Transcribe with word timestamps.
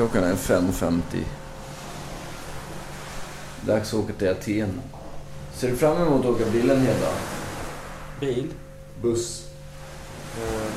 Klockan 0.00 0.24
är 0.24 0.34
5.50. 0.34 1.00
Dags 3.66 3.94
att 3.94 4.00
åka 4.00 4.12
till 4.12 4.28
Aten. 4.28 4.80
Ser 5.54 5.70
du 5.70 5.76
fram 5.76 6.02
emot 6.02 6.20
att 6.20 6.30
åka 6.30 6.44
bilen 6.52 6.80
Hedda? 6.80 7.12
Bil? 8.20 8.46
Buss. 9.02 9.46
Eh, 10.36 10.70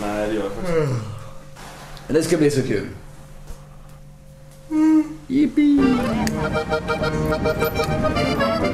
nej, 0.00 0.28
det 0.28 0.34
gör 0.34 0.42
jag 0.42 0.52
faktiskt 0.52 0.78
inte. 0.78 0.94
Men 2.06 2.14
det 2.14 2.22
ska 2.22 2.36
bli 2.36 2.50
så 2.50 2.62
kul. 2.62 2.86
Yippee! 5.28 5.80
Nu 8.62 8.69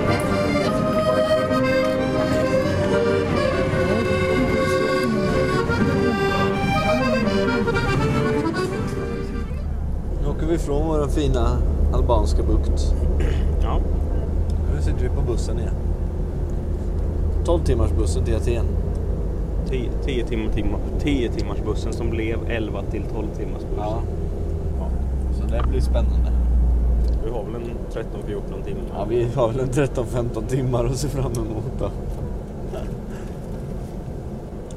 åker 10.47 10.57
vi 10.57 10.63
ifrån 10.63 10.87
vår 10.87 11.09
fina 11.09 11.59
albanska 11.93 12.43
bukt. 12.43 12.95
Ja. 13.63 13.81
Nu 14.75 14.83
sitter 14.83 15.03
vi 15.03 15.09
på 15.09 15.21
bussen 15.21 15.59
igen. 15.59 15.75
12 17.45 17.65
timmars 17.65 17.91
bussen 17.91 18.25
till 18.25 18.37
Aten. 18.37 18.67
10, 19.69 19.91
10, 20.05 20.25
timmar, 20.25 20.53
timmar, 20.53 20.81
10 21.01 21.31
timmars 21.31 21.59
bussen 21.65 21.93
som 21.93 22.11
blev 22.11 22.51
11 22.51 22.83
till 22.91 23.03
12 23.03 23.27
timmars 23.37 23.63
buss. 23.63 23.79
Ja. 23.79 24.01
Så 25.41 25.47
det 25.47 25.65
blir 25.69 25.81
spännande. 25.81 26.33
Vi 27.25 27.31
har 27.31 27.45
väl 27.45 27.55
en 27.55 27.71
13-14 27.93 28.65
timmar. 28.65 28.83
Ja, 28.95 29.05
vi 29.05 29.29
har 29.35 29.49
väl 29.49 29.61
en 29.61 29.69
13-15 29.69 30.47
timmar 30.47 30.85
att 30.85 30.97
se 30.97 31.09
fram 31.09 31.33
emot 31.33 31.79
då. 31.79 31.91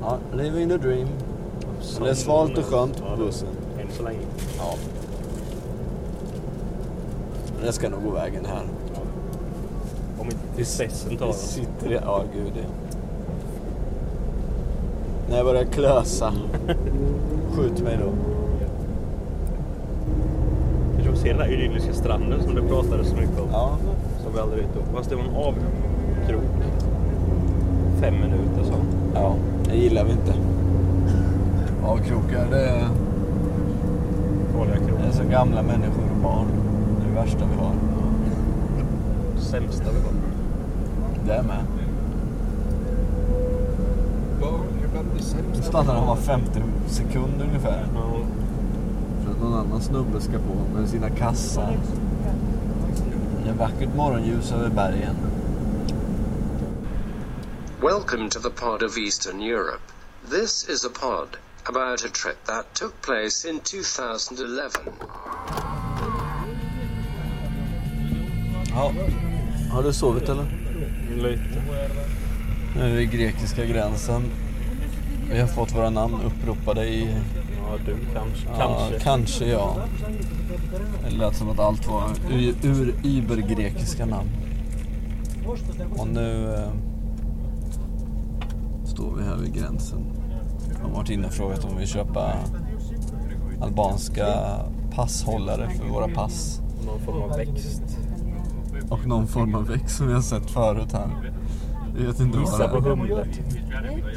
Ja, 0.02 0.18
living 0.34 0.70
the 0.70 0.78
dream. 0.78 1.08
Det 2.00 2.10
är 2.10 2.14
svalt 2.14 2.58
och 2.58 2.66
skönt 2.66 3.04
Ja, 3.06 3.16
på 3.16 3.24
bussen. 3.24 3.48
Än 3.82 3.88
så 3.98 4.04
länge. 4.04 4.26
Ja. 4.58 4.74
Det 7.66 7.72
ska 7.72 7.90
nog 7.90 8.04
gå 8.04 8.10
vägen 8.10 8.46
här. 8.46 8.64
Om 10.20 10.26
inte 10.26 10.56
tristessen 10.56 11.18
tar 11.18 11.28
oss. 11.28 11.38
sitter 11.38 11.92
i... 11.92 12.00
Ja, 12.06 12.24
gud 12.34 12.54
ja. 12.56 12.70
När 15.30 15.38
jag 15.38 15.46
börjar 15.46 15.64
klösa. 15.64 16.34
Skjut 17.56 17.84
mig 17.84 18.00
då. 18.04 18.12
Vi 20.98 21.18
ser 21.18 21.30
den 21.30 21.38
där 21.38 21.54
idylliska 21.54 21.94
stranden 21.94 22.44
som 22.44 22.56
det 22.56 22.62
pratades 22.62 23.08
så 23.08 23.16
mycket 23.16 23.40
om. 23.40 23.48
Ja. 23.52 23.78
Som 24.24 24.34
vi 24.34 24.40
aldrig 24.40 24.60
ute 24.60 24.94
Fast 24.94 25.10
det 25.10 25.16
var 25.16 25.24
en 25.24 25.36
avkrok. 25.36 26.44
Fem 28.02 28.14
minuter 28.14 28.64
så. 28.64 28.74
Ja, 29.14 29.36
det 29.70 29.78
gillar 29.78 30.04
vi 30.04 30.12
inte. 30.12 30.34
Avkrokar, 31.84 32.48
det 32.52 32.66
är, 32.66 32.88
Farliga 34.54 34.76
det 35.02 35.08
är 35.08 35.12
så 35.12 35.24
gamla 35.32 35.62
människor 35.62 36.04
och 36.16 36.24
barn. 36.24 36.48
Det 37.20 37.24
är 37.24 37.28
det 37.28 37.32
värsta 37.32 37.46
vi 37.46 37.56
har. 37.56 37.76
Sämsta 39.40 39.84
vi 39.84 40.00
har. 40.00 40.14
Det 41.26 41.44
med. 41.44 41.66
Nu 45.56 45.62
stannar 45.62 45.96
han 45.96 46.08
var 46.08 46.16
50 46.16 46.62
sekunder 46.88 47.46
ungefär. 47.46 47.88
Ja. 47.96 48.22
För 49.24 49.32
att 49.32 49.42
någon 49.42 49.54
annan 49.54 49.82
snubbe 49.82 50.22
ska 50.22 50.32
på 50.32 50.80
med 50.80 50.90
sina 50.90 51.10
kassar. 51.10 51.78
Det 53.44 53.50
är 53.50 53.54
vackert 53.54 53.96
morgonljus 53.96 54.52
över 54.52 54.70
bergen. 54.70 55.16
Welcome 57.82 58.30
to 58.30 58.40
the 58.40 58.50
pod 58.50 58.84
of 58.84 58.98
Eastern 58.98 59.42
Europe. 59.42 59.84
This 60.30 60.70
is 60.70 60.86
a 60.86 60.90
pod 61.02 61.38
about 61.64 62.06
a 62.06 62.10
trip 62.14 62.46
that 62.46 62.74
took 62.74 63.02
place 63.02 63.50
in 63.50 63.60
2011. 63.60 64.70
Ja. 68.80 68.92
Har 69.72 69.84
du 69.84 69.94
sovit 69.94 70.30
eller? 70.30 70.46
Lite. 71.16 71.62
Nu 72.76 72.82
är 72.82 72.90
vi 72.90 72.96
vid 72.96 73.12
grekiska 73.12 73.66
gränsen. 73.66 74.24
Vi 75.32 75.40
har 75.40 75.48
fått 75.48 75.76
våra 75.76 75.90
namn 75.90 76.16
uppropade 76.26 76.88
i... 76.88 77.08
Ja, 77.62 77.78
du 77.86 77.96
kanske. 78.14 78.48
Ja, 78.48 78.58
kanske. 78.58 79.00
kanske 79.00 79.46
ja. 79.46 79.78
Det 81.10 81.16
lät 81.16 81.36
som 81.36 81.50
att 81.50 81.60
allt 81.60 81.88
var 81.88 82.04
ur, 82.32 82.56
ur 82.64 82.96
ibergrekiska 83.04 84.06
namn. 84.06 84.30
Och 85.98 86.08
nu 86.08 86.54
eh, 86.54 86.72
står 88.86 89.16
vi 89.16 89.24
här 89.24 89.36
vid 89.36 89.54
gränsen. 89.54 90.06
Jag 90.78 90.88
har 90.88 90.96
varit 90.96 91.10
inne 91.10 91.28
och 91.28 91.34
frågat 91.34 91.64
om 91.66 91.70
vi 91.74 91.80
vill 91.80 91.88
köpa 91.88 92.36
albanska 93.62 94.28
passhållare 94.96 95.70
för 95.70 95.86
våra 95.86 96.08
pass. 96.08 96.62
Någon 96.86 97.00
form 97.00 97.22
av 97.22 97.38
växt. 97.38 98.00
Och 98.90 99.08
någon 99.08 99.28
form 99.28 99.56
av 99.56 99.68
växt 99.68 99.98
som 99.98 100.08
vi 100.08 100.14
har 100.14 100.22
sett 100.22 100.52
förut 100.52 100.92
här. 100.94 101.32
Vi 101.96 102.06
vet 102.06 102.20
inte 102.20 102.38
vad 102.38 102.46
Gissa 102.48 102.64
det 102.64 102.70
på 102.70 102.78
är. 102.78 102.82
humle. 102.82 103.26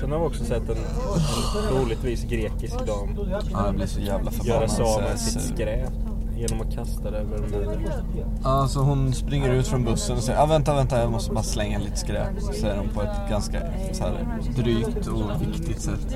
Sen 0.00 0.12
har 0.12 0.18
vi 0.18 0.24
också 0.26 0.44
sett 0.44 0.68
en, 0.68 0.76
en 0.76 1.68
troligtvis 1.68 2.24
grekisk 2.24 2.86
dam 2.86 3.18
Ja, 3.52 3.66
jag 3.66 3.74
blir 3.74 3.86
så 3.86 4.00
jävla 4.00 4.30
göra 4.42 4.68
förbannad. 4.68 4.70
sig 4.70 4.84
av 4.84 4.88
så 4.88 5.00
jag 5.00 5.06
är 5.06 5.10
med 5.10 5.20
sitt 5.20 5.42
sur. 5.42 5.54
skräp 5.54 5.90
genom 6.36 6.60
att 6.68 6.74
kasta 6.74 7.10
det 7.10 7.18
över 7.18 7.38
muren. 7.38 7.86
Alltså 8.44 8.78
hon 8.80 9.12
springer 9.12 9.50
ut 9.54 9.66
från 9.66 9.84
bussen 9.84 10.16
och 10.16 10.22
säger 10.22 10.38
ah, 10.42 10.46
vänta, 10.46 10.74
vänta, 10.74 11.00
jag 11.00 11.10
måste 11.10 11.32
bara 11.32 11.42
slänga 11.44 11.78
lite 11.78 11.96
skräp. 11.96 12.42
Säger 12.60 12.76
hon 12.78 12.88
på 12.88 13.02
ett 13.02 13.28
ganska 13.30 13.58
så 13.92 14.04
här, 14.04 14.26
drygt 14.56 15.06
och 15.06 15.42
viktigt 15.42 15.80
sätt. 15.80 16.14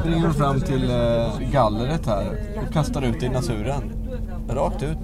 Springer 0.00 0.22
hon 0.22 0.34
fram 0.34 0.60
till 0.60 0.90
eh, 0.90 1.50
gallret 1.52 2.06
här 2.06 2.38
och 2.66 2.72
kastar 2.72 3.02
ut 3.02 3.20
det 3.20 3.26
i 3.26 3.28
naturen. 3.28 3.92
Rakt 4.48 4.82
ut. 4.82 4.98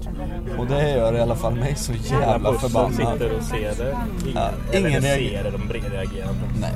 Och 0.57 0.67
det 0.67 0.89
gör 0.91 1.13
i 1.15 1.19
alla 1.19 1.35
fall 1.35 1.55
mig 1.55 1.75
så 1.75 1.93
jävla 1.93 2.53
förbannad. 2.53 2.93
sitter 2.93 3.37
och 3.37 3.43
ser 3.43 3.75
det. 3.83 3.97
Ingen, 4.21 4.35
Ja, 4.35 4.49
eller 4.71 4.89
ingen 4.89 5.01
reagerar. 5.01 5.51
de 5.51 5.73
reagerar 5.73 6.29
inte. 6.29 6.59
Nej. 6.61 6.71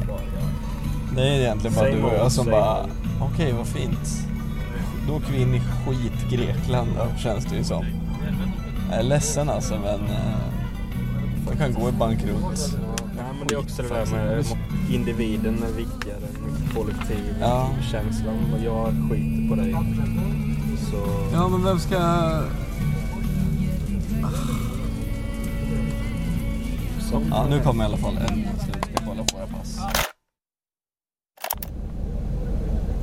Det 1.16 1.22
är 1.22 1.40
egentligen 1.40 1.76
bara 1.76 1.90
du 1.90 2.04
och 2.04 2.14
jag 2.14 2.32
som 2.32 2.46
bara, 2.46 2.86
okej 3.22 3.52
vad 3.58 3.68
fint. 3.68 4.28
Då 5.08 5.16
åker 5.16 5.32
vi 5.34 5.42
in 5.42 5.56
i 5.56 5.60
skit 5.60 6.30
Grekland 6.32 6.88
då, 6.98 7.18
känns 7.20 7.46
det 7.46 7.56
ju 7.56 7.64
som. 7.64 7.86
Jag 8.90 9.00
är 9.00 9.04
ledsen 9.04 9.50
alltså 9.50 9.74
men 9.84 10.00
eh, 10.00 10.38
jag 11.50 11.58
kan 11.58 11.74
gå 11.74 11.90
i 11.90 11.92
bankrutt. 11.92 12.76
Ja, 13.18 13.24
men 13.40 13.48
det 13.48 13.54
är 13.54 13.60
också 13.60 13.82
det 13.82 13.88
där 13.90 14.06
med 14.06 14.46
individen 14.92 15.64
är 15.64 15.78
viktigare 15.78 16.18
än 16.18 16.76
kollektiv. 16.76 17.36
Ja. 17.42 17.70
Känslan. 17.92 18.36
Jag 18.66 18.88
skiter 19.10 19.50
på 19.50 19.56
dig. 19.56 19.76
Så... 20.92 20.96
Ja 21.34 21.48
men 21.48 21.64
vem 21.64 21.80
ska... 21.80 21.98
så. 27.00 27.22
Ja 27.30 27.48
nu 27.50 27.60
kommer 27.60 27.84
i 27.84 27.88
alla 27.88 27.98
fall 27.98 28.18
en 28.18 28.34
snut 28.60 28.86
ska 28.94 29.06
kolla 29.08 29.24
på 29.24 29.38
våra 29.38 29.48
pass. 29.48 29.80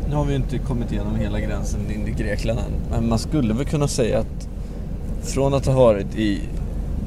Nu 0.09 0.15
har 0.15 0.25
vi 0.25 0.35
inte 0.35 0.59
kommit 0.59 0.93
igenom 0.93 1.17
hela 1.17 1.41
gränsen 1.41 1.81
in 1.91 2.09
i 2.09 2.11
Grekland 2.11 2.59
än. 2.59 2.73
Men 2.91 3.09
man 3.09 3.19
skulle 3.19 3.55
väl 3.55 3.67
kunna 3.67 3.89
säga 3.89 4.19
att 4.19 4.49
från 5.23 5.55
att 5.55 5.67
ha 5.67 5.75
varit 5.75 6.17
i 6.17 6.41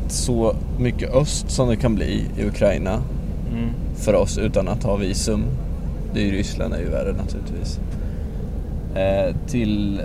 så 0.09 0.55
mycket 0.79 1.13
öst 1.13 1.51
som 1.51 1.67
det 1.67 1.75
kan 1.75 1.95
bli 1.95 2.25
i 2.37 2.45
Ukraina 2.45 3.01
Mm. 3.51 3.69
för 3.95 4.13
oss 4.13 4.37
utan 4.37 4.67
att 4.67 4.83
ha 4.83 4.95
visum. 4.95 5.43
Det 6.13 6.19
är 6.19 6.25
ju 6.25 6.31
Ryssland 6.31 6.73
är 6.73 6.79
ju 6.79 6.89
värre 6.89 7.13
naturligtvis. 7.13 7.79
Eh, 8.95 9.35
till 9.47 10.01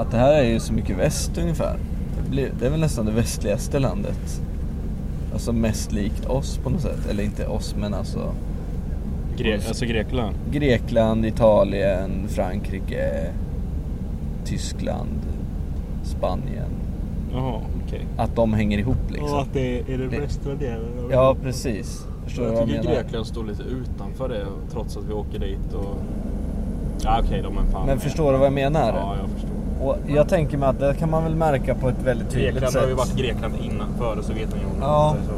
att 0.00 0.10
det 0.10 0.16
här 0.16 0.32
är 0.32 0.42
ju 0.44 0.60
så 0.60 0.72
mycket 0.72 0.98
väst 0.98 1.38
ungefär. 1.38 1.76
Det, 2.24 2.30
blir, 2.30 2.52
det 2.60 2.66
är 2.66 2.70
väl 2.70 2.80
nästan 2.80 3.06
det 3.06 3.12
västligaste 3.12 3.78
landet. 3.78 4.42
Alltså 5.32 5.52
mest 5.52 5.92
likt 5.92 6.26
oss 6.26 6.58
på 6.58 6.70
något 6.70 6.80
sätt. 6.80 7.06
Eller 7.10 7.22
inte 7.24 7.46
oss 7.46 7.74
men 7.80 7.94
alltså 7.94 8.32
Gre- 9.36 9.68
alltså 9.68 9.84
Grekland? 9.84 10.34
Grekland, 10.52 11.26
Italien, 11.26 12.10
Frankrike, 12.28 13.26
Tyskland, 14.44 15.18
Spanien. 16.04 16.70
Jaha, 17.32 17.60
okej. 17.86 18.06
Att 18.16 18.36
de 18.36 18.52
hänger 18.52 18.78
ihop 18.78 18.96
liksom. 19.10 19.32
Och 19.32 19.40
att 19.40 19.52
det 19.52 19.78
är 19.80 19.98
den 19.98 20.10
Det- 20.10 20.20
västra 20.20 20.54
delen 20.54 21.04
av 21.04 21.12
Ja 21.12 21.36
precis. 21.42 22.06
Förstår 22.24 22.42
du 22.42 22.48
vad 22.48 22.56
Jag 22.58 22.62
jag 22.62 22.68
tycker 22.68 22.82
menar? 22.88 23.02
Grekland 23.02 23.26
står 23.26 23.44
lite 23.44 23.62
utanför 23.62 24.28
det 24.28 24.46
trots 24.72 24.96
att 24.96 25.04
vi 25.08 25.12
åker 25.12 25.38
dit 25.38 25.74
och... 25.74 25.96
Ja 27.04 27.20
okej, 27.24 27.42
de 27.42 27.58
är 27.58 27.62
fan 27.72 27.86
Men 27.86 27.94
med. 27.96 28.02
förstår 28.02 28.32
du 28.32 28.38
vad 28.38 28.46
jag 28.46 28.52
menar? 28.52 28.88
Ja, 28.88 29.16
jag 29.20 29.30
förstår. 29.30 29.50
Och 29.80 29.96
jag 30.06 30.28
tänker 30.28 30.58
mig 30.58 30.68
att 30.68 30.78
det 30.78 30.94
kan 30.94 31.10
man 31.10 31.24
väl 31.24 31.34
märka 31.34 31.74
på 31.74 31.88
ett 31.88 32.02
väldigt 32.04 32.30
tydligt 32.30 32.52
Grekland 32.52 32.72
sätt. 32.72 32.82
har 32.82 32.88
ju 32.88 32.94
varit 32.94 33.16
Grekland 33.16 33.54
innan, 33.62 33.86
före 33.98 34.22
Sovjetunionen. 34.22 34.76
Ja. 34.80 35.16
Så- 35.26 35.32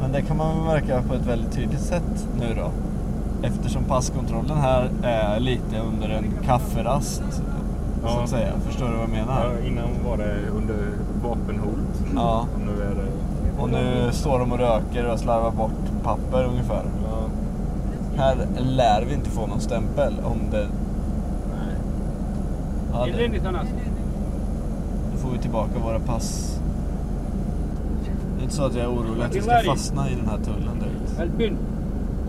Men 0.00 0.12
det 0.12 0.22
kan 0.22 0.36
man 0.36 0.56
väl 0.56 0.64
märka 0.66 1.02
på 1.08 1.14
ett 1.14 1.26
väldigt 1.26 1.52
tydligt 1.52 1.80
sätt 1.80 2.26
nu 2.40 2.46
då. 2.56 2.70
Eftersom 3.48 3.84
passkontrollen 3.84 4.56
här 4.56 4.90
är 5.02 5.40
lite 5.40 5.76
under 5.92 6.08
en 6.08 6.24
kafferast. 6.46 7.22
Så 7.32 7.42
Ja. 8.04 8.22
att 8.22 8.28
säga. 8.28 8.52
Förstår 8.66 8.86
du 8.86 8.92
vad 8.92 9.02
jag 9.02 9.10
menar? 9.10 9.44
Ja, 9.62 9.68
innan 9.68 9.88
var 10.10 10.16
det 10.16 10.34
under 10.56 10.76
vapenhot. 11.22 12.02
Ja. 12.14 12.46
Och 12.54 12.60
nu 12.60 12.82
är 12.82 12.94
det... 12.94 13.62
Och 13.62 13.68
nu 13.70 14.12
står 14.12 14.38
de 14.38 14.52
och 14.52 14.58
röker 14.58 15.06
och 15.12 15.18
slarvar 15.18 15.50
bort 15.50 16.02
papper 16.02 16.44
ungefär. 16.44 16.82
Ja, 17.04 17.18
Här 18.22 18.36
lär 18.58 19.04
vi 19.08 19.14
inte 19.14 19.30
få 19.30 19.46
någon 19.46 19.60
stämpel 19.60 20.14
om 20.24 20.38
det... 20.50 20.66
Ja, 22.92 23.06
det... 23.06 23.10
Eller 23.12 23.28
någon 23.28 23.46
annanstans. 23.46 23.82
Får 25.16 25.30
vi 25.30 25.38
tillbaka 25.38 25.78
våra 25.84 25.98
pass. 25.98 26.60
Det 28.36 28.40
är 28.40 28.42
inte 28.42 28.54
så 28.54 28.62
att 28.62 28.74
jag 28.74 28.84
är 28.84 28.90
orolig 28.90 29.22
att 29.24 29.36
vi 29.36 29.42
ska 29.42 29.60
fastna 29.66 30.10
i 30.10 30.14
den 30.14 30.28
här 30.28 30.38
tullen 30.38 30.78
direkt. 30.78 31.20
Albin, 31.20 31.56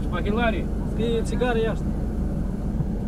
Spakilari, 0.07 0.65
det 0.97 1.17
är 1.17 1.23
cigarr 1.23 1.77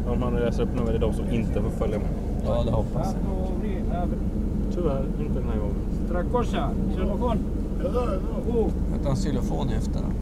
Om 0.07 0.21
han 0.23 0.33
läser 0.33 0.63
upp 0.63 0.69
nu 0.75 0.89
är 0.89 0.93
det 0.93 0.99
de 0.99 1.13
som 1.13 1.29
inte 1.29 1.61
får 1.61 1.69
följa 1.69 1.97
med. 1.97 2.07
Ja, 2.45 2.63
det 2.65 2.71
hoppas 2.71 3.15
jag. 3.15 4.07
Tyvärr, 4.73 5.05
inte 5.19 5.39
den 5.39 5.49
här 5.49 5.59
gången. 5.59 5.75
Trakorsa, 6.09 6.69
xylofon. 6.95 7.37
Hette 8.93 9.07
han 9.07 9.15
xylofon 9.15 9.69
i 9.69 9.73
efternamn? 9.73 10.13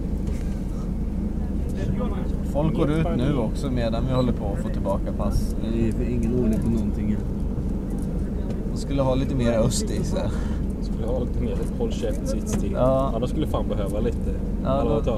Folk 2.54 2.76
går 2.76 2.92
ut 2.92 3.08
nu 3.18 3.38
också 3.38 3.72
medan 3.72 4.06
vi 4.08 4.14
håller 4.14 4.34
på 4.34 4.54
att 4.54 4.64
få 4.64 4.70
tillbaka 4.70 5.12
pass. 5.18 5.56
Det 5.74 5.88
är 5.88 5.92
för 5.92 6.04
ingen 6.04 6.40
ordning 6.40 6.60
på 6.60 6.70
någonting. 6.70 7.18
De 8.72 8.78
skulle 8.78 9.02
ha 9.02 9.16
lite 9.16 9.36
mer 9.36 9.52
öst 9.54 9.92
i 9.92 10.04
sig. 10.04 10.30
Skulle 10.82 11.08
ha 11.08 11.20
lite 11.20 11.40
mer 11.42 11.58
håll 11.80 11.92
käft 11.92 12.28
sits 12.30 12.54
till. 12.54 12.72
Ja. 12.72 13.10
Ja, 13.14 13.20
de 13.20 13.28
skulle 13.28 13.48
fan 13.48 13.68
behöva 13.70 14.00
lite. 14.00 14.32
Ja, 14.64 14.84
då, 14.84 15.02
då, 15.12 15.18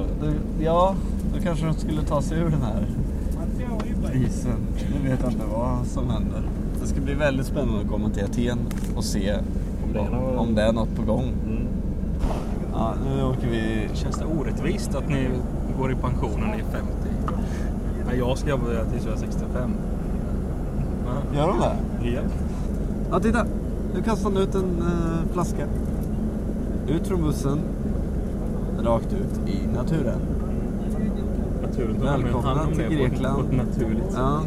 ja, 0.63 0.95
då 1.35 1.41
kanske 1.43 1.65
de 1.65 1.73
skulle 1.73 2.01
ta 2.01 2.21
sig 2.21 2.37
ur 2.39 2.49
den 2.49 2.61
här 2.61 2.85
krisen. 4.11 4.51
Nu 5.03 5.09
vet 5.09 5.19
jag 5.23 5.31
inte 5.31 5.45
vad 5.53 5.87
som 5.87 6.09
händer. 6.09 6.41
Det 6.81 6.87
ska 6.87 7.01
bli 7.01 7.13
väldigt 7.13 7.45
spännande 7.45 7.81
att 7.81 7.89
komma 7.89 8.09
till 8.09 8.23
Aten 8.23 8.57
och 8.95 9.03
se 9.03 9.33
Om 9.83 9.93
det 9.93 9.99
är 9.99 10.09
något- 10.09 10.37
om 10.39 10.55
det 10.55 10.61
är 10.61 10.73
något 10.73 10.95
på 10.95 11.01
gång. 11.03 11.23
Mm. 11.47 11.63
Ja, 12.73 12.93
nu 13.05 13.23
åker 13.23 13.47
vi... 13.49 13.87
Känns 13.93 14.15
det 14.17 14.25
orättvist 14.39 14.95
att 14.95 15.09
ni 15.09 15.27
går 15.81 15.91
i 15.91 15.95
pension 15.95 16.39
när 16.39 16.47
ni 16.47 16.59
är 16.59 16.65
50? 16.65 16.87
Nej, 18.07 18.17
jag 18.17 18.37
ska 18.37 18.49
jobba 18.49 18.63
tills 18.91 19.05
jag 19.05 19.13
är 19.13 19.17
65. 19.17 19.73
Gör 21.35 21.47
de 21.47 21.59
det? 21.59 22.09
Ja. 22.09 22.21
Ja, 23.11 23.19
titta! 23.19 23.45
Nu 23.95 24.01
kastar 24.01 24.31
han 24.31 24.41
ut 24.41 24.55
en 24.55 24.81
eh, 24.81 25.33
flaska. 25.33 25.65
Ut 26.87 27.07
från 27.07 27.21
bussen. 27.21 27.59
Rakt 28.83 29.13
ut 29.13 29.49
i 29.49 29.67
naturen. 29.67 30.19
Naturen 31.61 31.95
tar 31.95 32.03
Välkomna 32.03 32.47
hand 32.47 32.69
om 32.69 32.75
till 32.75 32.97
Grekland. 32.97 33.35
På 33.35 33.41
ett 33.41 33.67
naturligt. 33.67 34.13
Ja. 34.15 34.41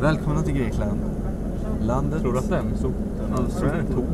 Välkomna 0.00 0.42
till 0.42 0.54
Grekland. 0.54 1.00
Landet... 1.80 2.20
Tror 2.20 2.32
du 2.32 2.38
att 2.38 2.50
den 2.50 2.76
sopen 2.76 2.94
Ja, 3.36 3.42
den 3.60 3.70
är 3.70 3.94
tom? 3.94 4.06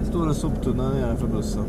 Det 0.00 0.06
står 0.06 0.28
en 0.28 0.34
soptunna 0.34 0.90
nedanför 0.90 1.26
bussen. 1.26 1.64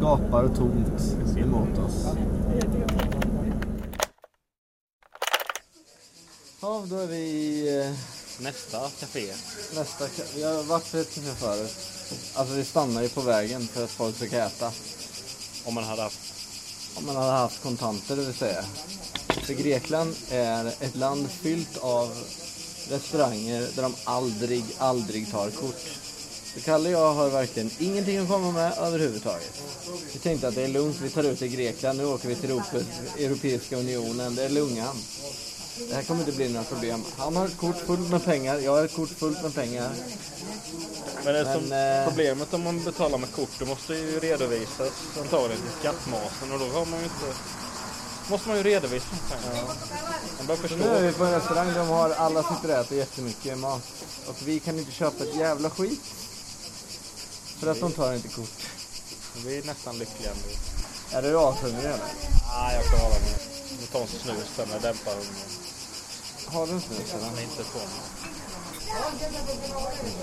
Gapar 0.00 0.48
tomt 0.48 1.38
emot 1.38 1.78
oss. 1.78 2.06
Ja, 6.60 6.84
då 6.90 6.98
är 6.98 7.06
vi 7.06 7.16
i 7.16 7.78
eh, 7.80 7.92
Nästa 8.40 8.80
café. 9.00 9.32
nästa... 9.74 10.04
Vi 10.34 10.42
har 10.42 10.62
varit 10.62 10.92
på 10.92 10.96
ett 10.96 11.14
café 11.14 11.30
förut. 11.30 11.76
Alltså 12.34 12.54
vi 12.54 12.64
stannar 12.64 13.02
ju 13.02 13.08
på 13.08 13.20
vägen 13.20 13.66
för 13.66 13.84
att 13.84 13.90
folk 13.90 14.16
ska 14.16 14.26
äta. 14.26 14.72
Om 15.64 15.74
man 15.74 15.84
hade 15.84 16.02
haft... 16.02 16.18
Om 16.94 17.06
man 17.06 17.16
hade 17.16 17.32
haft 17.32 17.62
kontanter 17.62 18.16
det 18.16 18.22
vill 18.22 18.34
säga. 18.34 18.64
För 19.28 19.54
Grekland 19.54 20.16
är 20.30 20.66
ett 20.66 20.96
land 20.96 21.30
fyllt 21.30 21.78
av 21.78 22.10
restauranger 22.88 23.68
där 23.76 23.82
de 23.82 23.94
aldrig, 24.04 24.64
aldrig 24.78 25.30
tar 25.30 25.50
kort. 25.50 26.01
Så 26.54 26.60
Kalle 26.60 26.88
och 26.88 26.94
jag 27.02 27.14
har 27.14 27.28
verkligen 27.30 27.70
ingenting 27.78 28.18
att 28.18 28.28
komma 28.28 28.50
med 28.50 28.72
överhuvudtaget. 28.78 29.62
Vi 30.12 30.18
tänkte 30.18 30.48
att 30.48 30.54
det 30.54 30.62
är 30.62 30.68
lugnt, 30.68 30.96
vi 31.02 31.10
tar 31.10 31.24
ut 31.24 31.38
till 31.38 31.48
Grekland, 31.48 31.98
nu 31.98 32.04
åker 32.06 32.28
vi 32.28 32.34
till 32.34 32.50
Europeiska 33.18 33.76
Unionen, 33.76 34.34
det 34.34 34.44
är 34.44 34.48
lungan. 34.48 34.96
Det 35.88 35.94
här 35.94 36.02
kommer 36.02 36.20
inte 36.20 36.32
bli 36.32 36.48
några 36.48 36.64
problem. 36.64 37.02
Han 37.16 37.36
har 37.36 37.46
ett 37.46 37.56
kort 37.56 37.76
fullt 37.76 38.10
med 38.10 38.24
pengar, 38.24 38.58
jag 38.58 38.72
har 38.72 38.84
ett 38.84 38.94
kort 38.96 39.08
fullt 39.08 39.42
med 39.42 39.54
pengar. 39.54 39.90
Men 41.24 41.34
det 41.34 41.40
är 41.40 41.44
Men, 41.44 41.54
som 41.62 41.72
eh, 41.72 42.08
problemet 42.08 42.54
om 42.54 42.62
man 42.62 42.84
betalar 42.84 43.18
med 43.18 43.32
kort, 43.32 43.50
då 43.58 43.64
måste 43.66 43.94
ju 43.94 44.20
redovisas 44.20 44.92
antagligen 45.20 45.62
till 45.62 45.78
skattmasen 45.80 46.52
och 46.52 46.58
då 46.58 46.64
har 46.64 46.86
man 46.86 46.98
ju 46.98 47.04
inte... 47.04 47.38
Måste 48.30 48.48
man 48.48 48.56
ju 48.56 48.62
redovisa 48.62 49.06
pengarna. 49.30 49.68
Man 50.38 50.46
bör 50.46 50.56
Så 50.56 50.62
förstå. 50.62 50.76
nu 50.76 50.84
är 50.84 51.02
vi 51.02 51.12
på 51.12 51.24
en 51.24 51.32
restaurang, 51.32 51.74
de 51.74 51.88
har, 51.88 52.10
alla 52.10 52.42
sitter 52.42 52.74
och 52.74 52.84
äter 52.84 52.98
jättemycket 52.98 53.58
mat. 53.58 53.82
Och 54.26 54.36
vi 54.44 54.60
kan 54.60 54.78
inte 54.78 54.92
köpa 54.92 55.24
ett 55.24 55.36
jävla 55.36 55.70
skit. 55.70 56.00
För 57.62 57.70
att 57.70 57.80
de 57.80 57.92
tar 57.92 58.12
inte 58.14 58.28
kort. 58.28 58.60
Vi 59.44 59.58
är 59.58 59.62
nästan 59.62 59.98
lyckliga 59.98 60.30
nu. 60.34 61.16
Är 61.16 61.22
du 61.22 61.38
ashungrig 61.38 61.84
eller? 61.84 61.98
Nej, 62.52 62.74
jag 62.76 62.84
kan 62.90 63.00
hålla 63.00 63.14
med. 63.14 63.38
Vi 63.80 63.86
tar 63.86 64.00
en 64.00 64.06
snus 64.06 64.48
sen 64.56 64.68
när 64.68 64.80
dämpar 64.80 65.12
hungern. 65.12 65.34
Har 66.46 66.66
du 66.66 66.72
en 66.72 66.80
snus 66.80 67.14
eller? 67.14 67.30
Men 67.30 67.42
inte 67.42 67.64
på 67.72 67.78
mig. 67.78 67.88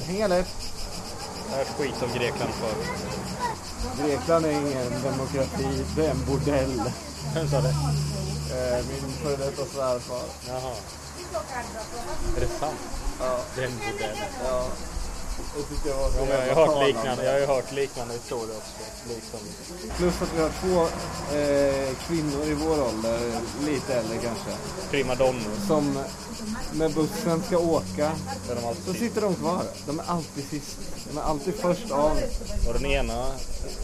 Häng 0.05 0.27
läpp. 0.29 0.47
Jag 1.51 1.57
har 1.57 1.65
skit 1.65 2.01
om 2.03 2.09
Grekland 2.13 2.53
förr. 2.53 2.77
Grekland 4.03 4.45
är 4.45 4.51
ingen 4.51 5.03
demokrati, 5.03 5.85
det 5.95 6.05
är 6.05 6.11
en 6.11 6.25
bordell. 6.25 6.91
Vem 7.33 7.49
sa 7.49 7.61
det? 7.61 7.75
Eh, 8.55 8.85
Min 8.85 9.13
före 9.23 9.37
detta 9.37 9.65
svärfar. 9.65 10.23
Jaha. 10.47 10.75
Är 12.37 12.39
det 12.39 12.47
sant? 12.59 12.79
Ja. 13.19 13.39
Det 13.55 13.61
är 13.61 13.65
en 13.65 13.73
modell. 13.75 14.17
Ja. 14.43 14.67
Det 15.83 15.89
jag 15.89 15.95
var 15.95 16.09
Ja, 16.29 16.45
jag, 16.47 16.55
har 16.55 16.67
hört 16.67 16.87
liknande, 16.87 17.23
jag 17.25 17.31
har 17.31 17.39
ju 17.39 17.45
hört 17.45 17.71
liknande 17.71 18.13
historier 18.13 18.55
också. 18.57 18.73
Liksom. 19.09 19.39
Plus 19.97 20.21
att 20.21 20.33
vi 20.35 20.41
har 20.41 20.51
två 20.61 20.81
eh, 21.37 21.95
kvinnor 22.07 22.43
i 22.45 22.53
vår 22.53 22.83
ålder, 22.89 23.19
lite 23.65 23.93
äldre 23.93 24.17
kanske, 24.17 24.51
Primadonnor. 24.91 25.67
som 25.67 25.99
med 26.73 26.93
bussen 26.93 27.43
ska 27.43 27.57
åka. 27.57 28.11
Så 28.85 28.93
sitter 28.93 29.21
de 29.21 29.35
kvar. 29.35 29.63
De 29.87 29.99
är 29.99 30.03
alltid 30.03 30.43
sist. 30.49 30.77
De 31.11 31.17
är 31.17 31.21
alltid 31.21 31.53
först 31.55 31.91
av. 31.91 32.17
Och 32.67 32.73
den 32.73 32.85
ena 32.85 33.25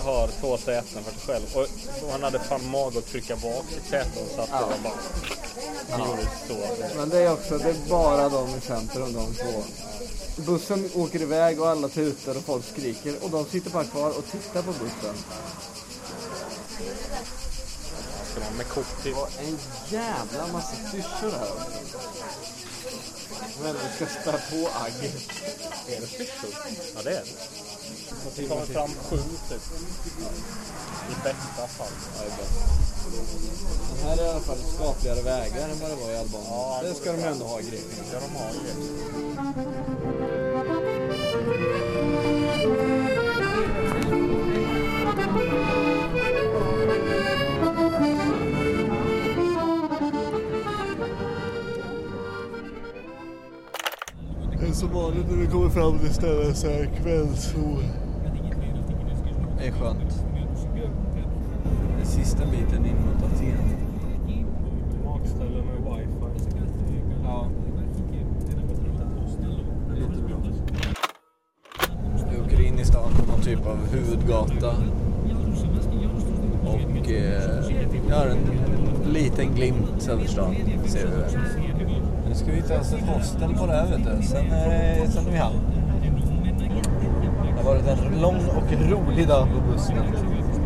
har 0.04 0.30
två 0.40 0.58
säten 0.58 1.04
för 1.04 1.12
sig 1.12 1.22
själv. 1.28 1.46
Och 1.54 1.68
och 2.06 2.12
han 2.12 2.24
hade 2.24 2.40
fan 2.40 2.70
mag 2.70 2.98
att 2.98 3.08
trycka 3.08 3.36
bak 3.36 3.66
sitt 3.70 3.90
säte 3.90 4.20
och 4.20 4.30
satte 4.36 4.52
Ja. 4.52 4.70
ja. 4.72 4.78
bara... 4.84 4.94
Så. 6.48 6.58
Men 6.98 7.10
det 7.10 7.18
är 7.18 7.34
också, 7.34 7.58
det 7.58 7.70
är 7.70 7.90
bara 7.90 8.30
de 8.30 8.50
i 8.58 8.62
centrum, 8.62 9.14
de 9.14 9.34
två. 9.34 9.64
Bussen 10.36 10.90
åker 10.96 11.22
iväg 11.22 11.62
och 11.62 11.70
alla 11.70 11.88
tutar 11.88 12.38
och 12.38 12.44
folk 12.44 12.66
skriker 12.66 13.16
och 13.22 13.30
de 13.30 13.46
sitter 13.46 13.70
bara 13.70 13.84
kvar 13.84 14.10
och 14.10 14.26
tittar 14.32 14.62
på 14.62 14.72
bussen. 14.72 15.16
Man 18.40 18.58
med 18.58 18.68
kort 18.68 19.04
till. 19.04 19.14
Och 19.14 19.30
en 19.40 19.60
jävla 19.90 20.48
massa 20.48 20.76
styrsor 20.88 21.32
här 21.32 21.52
också. 21.52 21.98
Men 23.64 23.74
vi 23.74 23.96
ska 23.96 24.06
spä 24.22 24.32
på 24.32 24.70
agg. 24.86 25.12
Är 25.88 26.02
det 26.02 26.08
styrsor? 26.08 26.50
Ja 26.96 27.02
det 27.04 27.10
är 27.10 27.24
det. 27.24 27.26
Det 28.36 28.48
kommer 28.48 28.66
fram 28.66 28.92
sju 29.10 29.18
typ. 29.50 29.62
I 31.12 31.14
bästa 31.24 31.68
fall. 31.68 31.88
Ja, 32.18 32.24
i 32.26 32.30
bästa. 32.30 32.66
Det 33.96 34.08
här 34.10 34.18
är 34.18 34.26
i 34.26 34.30
alla 34.30 34.40
fall 34.40 34.58
skapligare 34.76 35.22
vägar 35.22 35.70
än 35.70 35.80
vad 35.82 35.90
det 35.90 35.96
var 35.96 36.12
i 36.12 36.18
Albanien. 36.18 36.52
Ja, 36.52 36.82
det 36.84 36.96
ska 36.96 37.12
de 37.12 37.24
ändå 37.24 37.46
ha 37.46 37.60
i 37.60 37.64
Grekland. 37.64 38.10
Ja, 38.14 38.20
de 38.20 38.36
har 38.36 38.52
ju 38.54 38.60
det. 38.60 38.76
Som 54.76 54.90
vanligt 54.94 55.26
när 55.30 55.38
vi 55.38 55.48
kommer 55.48 55.70
fram 55.70 56.00
till 56.00 56.14
stället 56.14 56.58
så 56.58 56.68
här 56.68 56.90
kvällssol. 57.04 57.84
Det 59.58 59.68
är 59.68 59.72
skönt. 59.72 60.26
Det 61.96 62.02
är 62.02 62.06
sista 62.06 62.46
biten 62.46 62.86
in 62.86 62.96
mot 62.96 63.24
Aten. 63.24 63.58
Matställen 65.06 65.66
med 65.66 65.98
wifi. 65.98 66.10
Ja. 67.24 67.48
Det 69.90 70.00
låter 70.00 70.22
bra. 70.22 70.38
Vi 72.32 72.42
åker 72.42 72.62
in 72.68 72.80
i 72.80 72.86
stan 72.86 73.12
på 73.20 73.32
någon 73.32 73.42
typ 73.42 73.66
av 73.66 73.78
huvudgata. 73.92 74.76
Och 76.66 77.12
eh, 77.12 77.72
jag 78.10 78.16
har 78.16 78.28
en 78.28 79.14
liten 79.14 79.56
glimt 79.56 80.10
över 80.10 80.26
stan, 80.26 80.56
ser 80.86 81.08
vi 81.08 81.12
väl. 81.12 81.75
Nu 82.36 82.40
ska 82.42 82.52
vi 82.52 82.62
ta 82.62 82.80
oss 82.80 82.94
ett 82.94 83.08
hostel 83.08 83.56
på 83.56 83.66
det 83.66 83.74
här 83.74 83.88
vet 83.88 84.04
du. 84.06 84.28
Sen, 84.28 84.46
eh, 84.46 85.10
sen 85.10 85.28
är 85.28 85.32
vi 85.32 85.38
hamn. 85.38 85.56
Det 87.56 87.62
har 87.62 87.64
varit 87.64 87.88
en 87.88 88.22
lång 88.22 88.36
och 88.36 88.90
rolig 88.90 89.28
dag 89.28 89.48
på 89.48 89.72
bussen. 89.72 89.98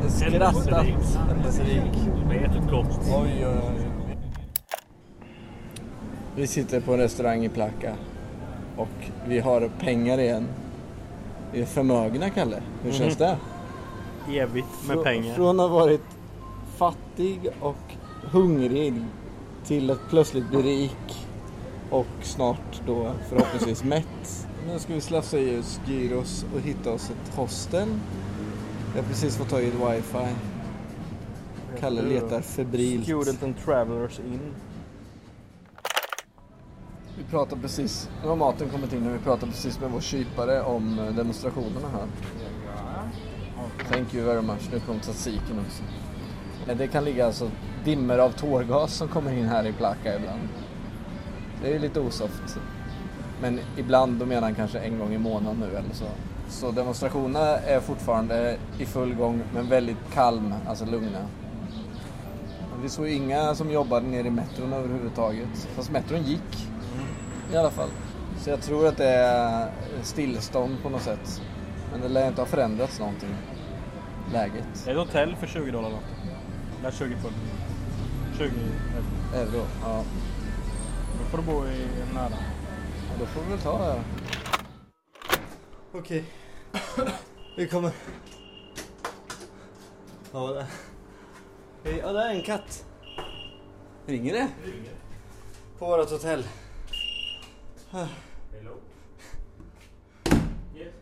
Skrattat, 0.10 0.86
händelserik. 1.28 1.92
Ätit 2.32 2.70
gott. 2.70 3.00
Oj, 3.08 3.48
oj, 3.48 3.62
oj. 3.68 3.88
Vi 6.36 6.48
sitter 6.48 6.80
på 6.80 6.94
en 6.94 7.00
restaurang 7.00 7.46
i 7.46 7.50
Plaka 7.50 7.94
och 8.78 9.12
vi 9.28 9.40
har 9.40 9.70
pengar 9.80 10.18
igen. 10.18 10.48
Vi 11.54 11.62
är 11.62 11.66
förmögna, 11.66 12.30
Kalle. 12.30 12.62
Hur 12.84 12.92
känns 12.92 13.18
det? 13.18 13.38
Evigt 14.30 14.68
med 14.88 14.98
Frå- 14.98 15.04
pengar. 15.04 15.36
Från 15.36 15.60
att 15.60 15.70
ha 15.70 15.80
varit 15.80 16.06
fattig 16.78 17.40
och 17.62 17.96
hungrig 18.32 18.94
till 19.66 19.92
att 19.92 20.10
plötsligt 20.10 20.50
bli 20.50 20.62
rik. 20.62 21.29
Och 21.90 22.06
snart 22.22 22.82
då 22.86 23.12
förhoppningsvis 23.30 23.84
mätt. 23.84 24.48
Nu 24.68 24.80
ska 24.80 24.94
vi 24.94 25.02
slafsa 25.02 25.38
i 25.40 25.60
oss 25.60 25.82
gyros 25.88 26.46
och 26.56 26.62
hitta 26.62 26.92
oss 26.92 27.10
ett 27.10 27.36
hostel. 27.36 27.88
Jag 28.96 29.02
har 29.02 29.10
precis 29.10 29.38
fått 29.38 29.50
tag 29.50 29.64
i 29.64 29.68
ett 29.68 29.74
wifi. 29.74 30.36
Kalle 31.80 32.02
letar 32.02 32.42
febrilt. 32.42 33.04
Student 33.04 33.44
and 33.44 33.56
travelers 33.66 34.20
in. 34.20 34.40
Vi 37.18 37.24
pratar 37.30 37.58
precis, 37.58 38.10
nu 38.22 38.30
har 38.30 38.36
maten 38.36 38.70
kommit 38.70 38.94
in 38.94 39.08
och 39.08 39.16
vi 39.16 39.20
pratar 39.20 39.48
precis 39.48 39.80
med 39.80 39.92
vår 39.92 40.02
kypare 40.02 40.62
om 40.62 41.00
eh, 41.00 41.06
demonstrationerna 41.16 41.88
här. 41.94 42.08
Thank 43.92 44.14
you 44.14 44.26
very 44.26 44.42
much. 44.42 44.70
Nu 44.72 44.80
kom 44.80 45.00
tzatziken 45.00 45.60
också. 45.68 45.84
Eh, 46.72 46.78
Det 46.78 46.88
kan 46.88 47.04
ligga 47.06 47.26
alltså 47.26 47.52
dimmer 47.86 48.18
av 48.18 48.32
tårgas 48.32 48.94
som 48.94 49.08
kommer 49.08 49.32
in 49.34 49.46
här 49.46 49.68
i 49.68 49.74
Plaka 49.74 50.16
ibland. 50.16 50.42
Det 51.62 51.76
är 51.76 51.80
lite 51.80 52.00
osoft. 52.00 52.58
Men 53.42 53.60
ibland, 53.78 54.20
då 54.20 54.26
menar 54.26 54.42
han 54.42 54.56
kanske 54.56 54.80
en 54.80 55.00
gång 55.00 55.14
i 55.14 55.18
månaden 55.18 55.60
nu 55.60 55.78
eller 55.78 55.94
så. 55.94 56.06
Så 56.50 56.72
demonstrationerna 56.72 57.46
är 57.58 57.80
fortfarande 57.80 58.58
i 58.80 58.86
full 58.86 59.14
gång 59.16 59.42
men 59.54 59.70
väldigt 59.70 59.98
kalm, 60.14 60.54
alltså 60.68 60.86
lugna. 60.86 61.20
Vi 62.82 62.90
såg 62.90 63.08
inga 63.08 63.56
som 63.56 63.72
jobbade 63.72 64.08
nere 64.08 64.28
i 64.28 64.32
metron 64.32 64.74
överhuvudtaget. 64.74 65.68
Fast 65.76 65.92
metron 65.92 66.24
gick. 66.24 66.68
I 67.54 67.58
alla 67.58 67.72
fall. 67.72 67.90
Så 68.40 68.50
jag 68.50 68.62
tror 68.62 68.88
att 68.88 68.98
det 68.98 69.10
är 69.10 69.70
stillestånd 70.04 70.78
på 70.84 70.90
något 70.90 71.02
sätt. 71.02 71.42
Men 71.92 72.02
det 72.02 72.08
lär 72.08 72.28
inte 72.28 72.42
ha 72.42 72.46
förändrats 72.46 73.00
någonting. 73.00 73.30
Läget. 74.34 74.86
Det 74.86 74.92
är 74.92 74.96
ett 74.96 75.08
hotell 75.08 75.36
för 75.36 75.48
20 75.48 75.72
dollar 75.72 75.90
då. 75.90 75.98
Eller 76.80 76.92
20 76.92 77.16
pund. 77.16 77.36
20 78.38 78.44
euro. 78.46 79.44
Euro. 79.44 79.66
Ja. 79.84 80.04
Då 81.20 81.26
får 81.26 81.38
du 81.38 81.44
bo 81.44 81.66
i 81.68 81.88
nära. 82.14 82.30
ja 82.30 83.16
då 83.20 83.26
får 83.26 83.42
vi 83.42 83.50
väl 83.50 83.60
ta 83.60 83.78
det 83.78 83.84
här. 83.86 84.04
Okej. 85.94 86.26
Vi 87.58 87.68
kommer. 87.68 87.92
Ja, 90.32 90.48
det. 90.48 90.68
Hej, 91.84 91.98
Ja, 91.98 92.12
det 92.12 92.24
är 92.24 92.30
en 92.30 92.44
katt. 92.44 92.86
Ringer 94.06 94.34
det? 94.34 94.50
Ringer. 94.66 94.94
På 95.80 95.86
vårt 95.86 96.10
hotell. 96.10 96.44
Hello? 97.92 98.76
Yes? 100.76 100.94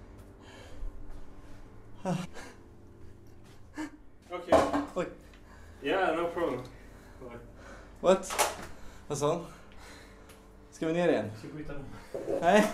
Okay. 4.30 4.60
Oj. 4.96 5.06
Yeah, 5.84 6.16
no 6.18 6.30
problem. 6.30 6.62
What? 8.02 8.32
Vad 9.08 9.18
sa 9.18 9.34
han? 9.34 9.46
Ska 10.78 10.88
vi 10.88 10.94
ner 10.94 11.10
igen? 11.10 11.26
Ska 11.40 11.48
vi 11.48 11.54
byta 11.54 11.74
rum? 11.74 11.82
Nej. 12.42 12.72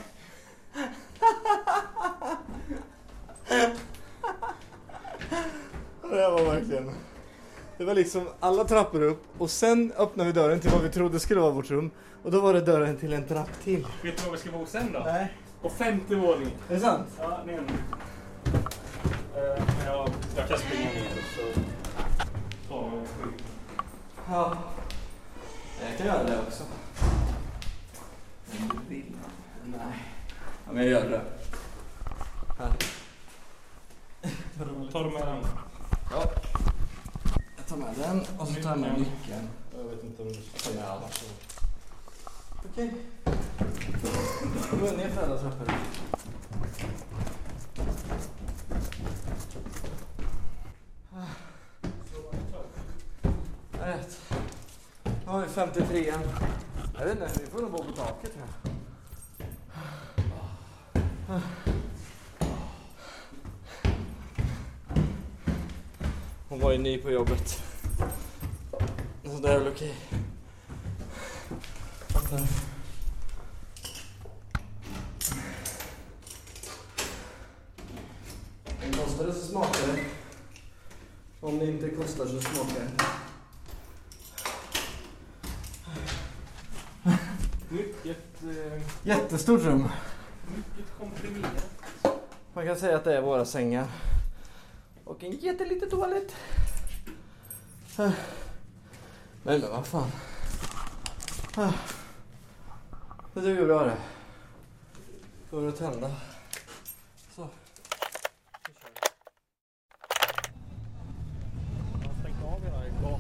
Det 6.02 6.30
var 6.30 6.46
verkligen... 6.46 6.92
Det 7.78 7.86
var 7.86 7.94
liksom 7.94 8.30
alla 8.40 8.64
trappor 8.64 9.02
upp 9.02 9.24
och 9.38 9.50
sen 9.50 9.94
öppnade 9.98 10.28
vi 10.28 10.34
dörren 10.34 10.60
till 10.60 10.70
vad 10.72 10.82
vi 10.82 10.90
trodde 10.90 11.20
skulle 11.20 11.40
vara 11.40 11.52
vårt 11.52 11.72
rum. 11.72 11.92
Och 12.24 12.32
då 12.32 12.42
var 12.42 12.54
det 12.54 12.62
dörren 12.62 12.98
till 12.98 13.14
en 13.14 13.28
trapp 13.28 13.64
till. 13.64 13.88
Vet 14.04 14.18
du 14.18 14.26
var 14.26 14.32
vi 14.32 14.38
ska 14.38 14.52
bo 14.52 14.66
sen 14.66 14.92
då? 14.94 15.00
Nej. 15.00 15.34
På 15.62 15.70
femte 15.70 16.16
våningen. 16.16 16.54
Är 16.70 16.74
det 16.74 16.80
sant? 16.80 17.08
Ja, 17.20 17.44
ner 17.46 17.62
nu. 17.62 17.68
Eh, 19.36 19.64
men 19.78 19.86
jag, 19.86 20.10
jag 20.38 20.48
kan 20.48 20.58
springa 20.58 20.90
ner 20.90 21.10
så 21.36 21.42
tar 22.70 22.90
vi 22.90 22.98
sju. 23.08 23.30
Ja. 24.30 24.58
Jag 25.90 25.98
kan 25.98 26.08
göra 26.08 26.24
det 26.24 26.40
också. 26.48 26.64
Nej. 29.78 29.98
Ja, 30.66 30.72
men 30.72 30.84
jag 30.84 30.92
gör 30.92 31.10
det. 31.10 31.22
Här. 32.60 32.74
Du 34.58 34.66
med 35.12 35.28
den? 35.28 35.44
Ja. 36.12 36.32
Jag 37.58 37.68
tar 37.68 37.78
med 37.78 37.96
den 37.98 38.20
och 38.38 38.48
så 38.48 38.54
tar 38.54 38.70
jag 38.70 38.80
med 38.80 39.00
nyckeln. 39.00 39.50
Jag 39.78 39.84
vet 39.84 40.04
inte 40.04 40.22
om 40.22 40.28
du 40.28 40.34
ska 40.34 40.70
Ta 40.70 40.76
med 40.76 40.90
alla. 40.90 41.08
Okej. 42.72 42.94
Jag 44.72 44.98
ner 44.98 45.10
för 45.10 45.24
alla 45.24 45.38
trappor. 45.38 45.74
Jag 53.80 53.90
är 53.90 53.98
rätt. 53.98 54.20
Nu 55.04 55.32
har 55.32 55.42
vi 55.42 55.48
53 55.48 56.14
Jag 57.00 57.06
vet 57.06 57.12
inte, 57.12 57.40
vi 57.40 57.48
får 57.48 57.62
nog 57.62 57.72
bo 57.72 57.84
på 57.84 57.92
taket 57.92 58.32
här. 58.40 58.73
Hon 66.50 66.60
var 66.60 66.72
ju 66.72 66.78
ny 66.78 66.98
på 66.98 67.12
jobbet. 67.12 67.62
Så 69.24 69.40
det 69.42 69.50
är 69.50 69.60
väl 69.60 69.68
okej. 69.68 69.96
Men 78.80 78.94
kostar 78.94 79.26
det 79.28 79.34
så 79.34 79.46
smakar 79.48 79.88
det. 79.88 80.04
Om 81.40 81.60
det 81.60 81.66
inte 81.66 81.90
kostar 81.90 82.26
så 82.26 82.42
smakar 82.42 82.82
det. 82.82 83.04
Eh, 88.44 88.82
Jättestort 89.04 89.62
rum. 89.62 89.90
Man 92.64 92.68
kan 92.68 92.80
säga 92.80 92.98
att 92.98 93.04
det 93.04 93.18
är 93.18 93.22
våra 93.22 93.46
sängar. 93.46 93.88
Och 95.04 95.24
en 95.24 95.32
jätteliten 95.32 95.90
toalett. 95.90 96.36
Men 99.44 99.62
vad 99.62 99.88
fan. 99.88 100.12
Det 103.34 103.42
duger 103.42 103.66
bra 103.66 103.84
det. 103.84 103.98
Går 105.52 105.68
att 105.68 105.78
tända. 105.78 106.12
Så. 107.36 107.48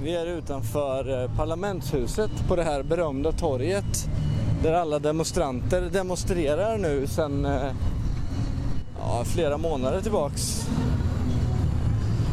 Vi 0.01 0.15
är 0.15 0.25
utanför 0.25 1.23
eh, 1.23 1.35
parlamentshuset 1.37 2.31
på 2.47 2.55
det 2.55 2.63
här 2.63 2.83
berömda 2.83 3.31
torget. 3.31 4.09
Där 4.63 4.73
alla 4.73 4.99
demonstranter 4.99 5.81
demonstrerar 5.81 6.77
nu 6.77 7.07
sedan 7.07 7.45
eh, 7.45 7.73
ja, 9.07 9.23
flera 9.25 9.57
månader 9.57 10.01
tillbaks. 10.01 10.67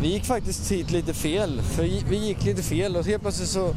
Vi 0.02 0.08
gick 0.08 0.24
faktiskt 0.24 0.72
hit 0.72 0.90
lite 0.90 1.14
fel, 1.14 1.62
för 1.62 1.82
vi 2.08 2.16
gick 2.16 2.44
lite 2.44 2.62
fel 2.62 2.96
och 2.96 3.06
helt 3.06 3.22
plötsligt 3.22 3.48
så 3.48 3.74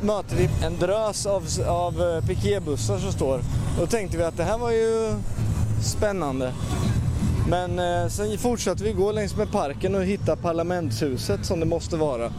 möter 0.00 0.36
vi 0.36 0.48
en 0.64 0.78
drös 0.78 1.26
av, 1.26 1.44
av 1.66 2.02
eh, 2.02 2.26
piketbussar 2.26 2.98
som 2.98 3.12
står. 3.12 3.40
Då 3.78 3.86
tänkte 3.86 4.16
vi 4.16 4.24
att 4.24 4.36
det 4.36 4.44
här 4.44 4.58
var 4.58 4.70
ju 4.70 5.14
spännande. 5.82 6.52
Men 7.48 7.78
eh, 7.78 8.08
sen 8.08 8.38
fortsatte 8.38 8.84
vi 8.84 8.92
gå 8.92 9.12
längs 9.12 9.36
med 9.36 9.52
parken 9.52 9.94
och 9.94 10.04
hitta 10.04 10.36
parlamentshuset 10.36 11.46
som 11.46 11.60
det 11.60 11.66
måste 11.66 11.96
vara. 11.96 12.32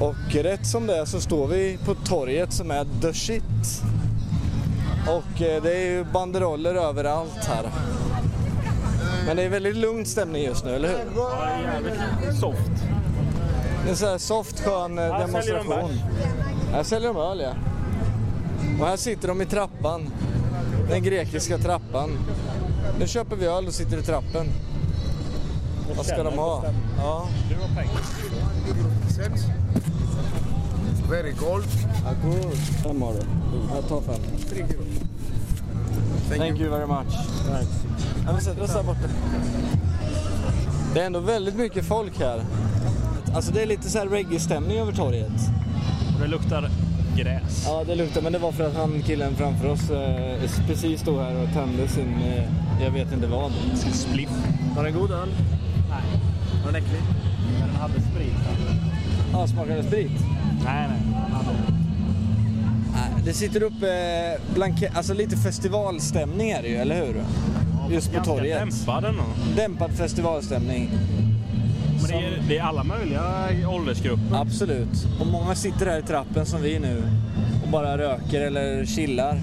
Och 0.00 0.34
rätt 0.34 0.66
som 0.66 0.86
det 0.86 0.96
är 0.96 1.04
så 1.04 1.20
står 1.20 1.46
vi 1.46 1.78
på 1.84 1.94
torget 1.94 2.52
som 2.52 2.70
är 2.70 2.86
the 3.02 3.12
shit. 3.12 3.82
Och 5.06 5.42
eh, 5.42 5.62
det 5.62 5.76
är 5.76 5.90
ju 5.90 6.04
banderoller 6.04 6.74
överallt 6.74 7.44
här. 7.44 7.70
Men 9.26 9.36
det 9.36 9.42
är 9.42 9.48
väldigt 9.48 9.76
lugn 9.76 10.06
stämning 10.06 10.44
just 10.44 10.64
nu, 10.64 10.74
eller 10.74 10.88
hur? 10.88 10.98
Ja, 11.16 11.48
jävligt 11.60 12.40
soft. 12.40 12.70
Det 13.84 13.90
är 13.90 13.94
så 13.94 14.06
här 14.06 14.18
soft, 14.18 14.60
skön 14.60 14.98
eh, 14.98 15.04
Här 15.04 15.26
säljer 15.26 15.54
de 15.54 15.68
demonstration. 15.68 15.90
Här 16.72 16.82
säljer 16.82 17.12
de 17.12 17.16
öl, 17.20 17.40
ja. 17.40 17.54
Och 18.80 18.86
här 18.86 18.96
sitter 18.96 19.28
de 19.28 19.42
i 19.42 19.46
trappan. 19.46 20.10
Den 20.88 21.02
grekiska 21.02 21.58
trappan. 21.58 22.18
Nu 22.98 23.06
köper 23.06 23.36
vi 23.36 23.46
öl 23.46 23.66
och 23.66 23.74
sitter 23.74 23.98
i 23.98 24.02
trappen. 24.02 24.46
Vad 25.96 26.06
ska 26.06 26.22
de 26.22 26.38
ha? 26.38 26.64
Ja. 26.98 27.28
Very 31.10 31.32
cold. 31.32 31.64
Ja, 32.04 32.10
cool. 32.22 32.56
Fem 32.82 33.02
har 33.02 33.12
du. 33.12 33.20
Jag 33.74 33.88
tar 33.88 34.00
fem. 34.00 34.20
Euros. 36.30 36.38
Thank, 36.38 36.60
you. 36.60 36.70
very 36.70 36.86
much. 36.86 37.14
Ja, 38.26 38.32
vi 38.38 38.44
sätter 38.44 38.62
oss 38.62 38.74
här 38.74 38.82
borta. 38.82 39.00
Det 40.94 41.00
är 41.00 41.06
ändå 41.06 41.20
väldigt 41.20 41.56
mycket 41.56 41.84
folk 41.84 42.18
här. 42.18 42.40
Alltså 43.34 43.52
det 43.52 43.62
är 43.62 43.66
lite 43.66 43.90
så 43.90 43.98
här 43.98 44.06
reggae-stämning 44.06 44.78
över 44.78 44.92
torget. 44.92 45.32
Och 46.14 46.20
det 46.20 46.26
luktar 46.26 46.68
gräs. 47.16 47.64
Ja, 47.66 47.84
det 47.86 47.94
luktar, 47.94 48.22
men 48.22 48.32
det 48.32 48.38
var 48.38 48.52
för 48.52 48.64
att 48.64 48.76
han 48.76 49.02
killen 49.02 49.34
framför 49.36 49.68
oss 49.68 49.90
eh, 49.90 50.50
precis 50.66 51.00
stod 51.00 51.18
här 51.18 51.42
och 51.42 51.48
tände 51.52 51.88
sin, 51.88 52.14
eh, 52.22 52.44
jag 52.84 52.90
vet 52.90 53.12
inte 53.12 53.26
vad. 53.26 53.52
Spliff. 53.92 54.30
Var 54.76 54.84
den 54.84 54.94
god 54.94 55.10
öl? 55.10 55.28
Nej, 55.90 56.20
Var 56.64 56.72
den 56.72 56.82
äcklig? 56.82 57.00
men 57.60 57.68
den 57.68 57.76
hade 57.76 57.94
sprit. 57.94 58.34
Ja, 59.32 59.46
smakade 59.46 59.82
sprit? 59.82 60.10
Nej, 60.64 60.88
nej. 60.88 61.75
Det 63.26 63.32
sitter 63.32 63.62
uppe 63.62 64.38
blanke, 64.54 64.92
alltså 64.94 65.14
lite 65.14 65.36
festivalstämning 65.36 66.50
är 66.50 66.62
det 66.62 66.68
ju, 66.68 66.76
eller 66.76 67.06
hur? 67.06 67.24
Just 67.90 68.12
på 68.12 68.24
torget. 68.24 68.58
dämpad 68.58 69.04
ändå. 69.04 69.22
Dämpad 69.56 69.90
festivalstämning. 69.92 70.90
Men 72.00 72.10
det 72.10 72.26
är, 72.26 72.42
det 72.48 72.58
är 72.58 72.62
alla 72.62 72.84
möjliga 72.84 73.22
åldersgrupper. 73.68 74.40
Absolut. 74.40 75.06
Och 75.20 75.26
många 75.26 75.54
sitter 75.54 75.86
här 75.86 75.98
i 75.98 76.02
trappen 76.02 76.46
som 76.46 76.62
vi 76.62 76.78
nu 76.78 77.02
och 77.64 77.68
bara 77.70 77.98
röker 77.98 78.40
eller 78.40 78.86
chillar. 78.86 79.40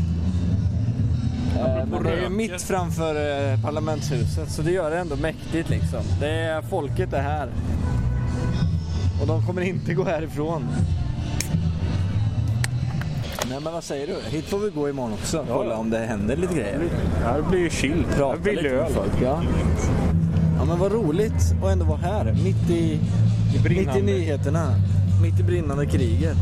Eh, 1.57 1.85
Men 1.85 2.03
det 2.03 2.11
är 2.11 2.21
ju 2.21 2.29
mitt 2.29 2.61
framför 2.61 3.15
eh, 3.51 3.61
parlamentshuset 3.61 4.51
så 4.51 4.61
det 4.61 4.71
gör 4.71 4.91
det 4.91 4.97
ändå 4.97 5.15
mäktigt 5.15 5.69
liksom. 5.69 6.01
Det 6.19 6.29
är, 6.29 6.61
folket 6.61 7.13
är 7.13 7.21
här. 7.21 7.49
Och 9.21 9.27
de 9.27 9.45
kommer 9.45 9.61
inte 9.61 9.93
gå 9.93 10.03
härifrån. 10.03 10.67
Nej 13.53 13.61
men 13.61 13.73
vad 13.73 13.83
säger 13.83 14.07
du? 14.07 14.15
Hit 14.37 14.45
får 14.45 14.59
vi 14.59 14.69
gå 14.69 14.89
imorgon 14.89 15.13
också. 15.13 15.45
Kolla 15.49 15.77
om 15.77 15.89
det 15.89 15.97
händer 15.99 16.35
lite 16.35 16.53
grejer. 16.53 16.79
Ja, 17.23 17.37
det 17.37 17.43
blir 17.49 17.59
ju 17.59 17.69
chill. 17.69 18.05
Prata 18.15 18.35
det 18.35 18.41
blir 18.41 18.53
lite 18.53 18.75
med 18.75 18.91
folk. 18.91 19.11
Ja. 19.23 19.41
ja 20.57 20.65
men 20.65 20.79
vad 20.79 20.91
roligt 20.91 21.55
att 21.63 21.71
ändå 21.71 21.85
vara 21.85 21.97
här. 21.97 22.25
Mitt 22.43 22.69
i, 22.69 22.99
I 23.55 23.69
mitt 23.69 23.95
i 23.95 24.01
nyheterna. 24.01 24.75
Mitt 25.21 25.39
i 25.39 25.43
brinnande 25.43 25.85
kriget. 25.85 26.37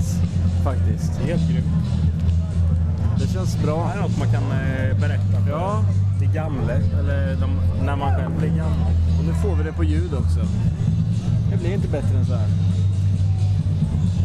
Faktiskt. 0.64 1.12
Helt 1.20 1.50
grymt. 1.52 1.66
Det 3.22 3.28
känns 3.28 3.54
Det 3.56 3.66
bra. 3.66 3.86
här 3.86 3.98
är 3.98 4.02
något 4.02 4.18
man 4.20 4.32
kan 4.32 4.44
eh, 4.44 5.00
berätta 5.00 5.42
för 5.46 5.52
Ja. 5.52 5.84
de 6.20 6.26
gamla. 6.26 6.74
Eller 6.74 7.36
de, 7.36 7.50
när 7.86 7.96
man 7.96 8.16
själv 8.16 8.38
blir 8.40 8.50
gammal. 8.50 8.92
Och 9.20 9.26
nu 9.26 9.34
får 9.34 9.56
vi 9.56 9.64
det 9.64 9.74
på 9.74 9.84
ljud 9.84 10.14
också. 10.14 10.40
Det 11.52 11.58
blir 11.58 11.74
inte 11.74 11.88
bättre 11.88 12.18
än 12.18 12.26
så 12.26 12.34
här. 12.34 12.48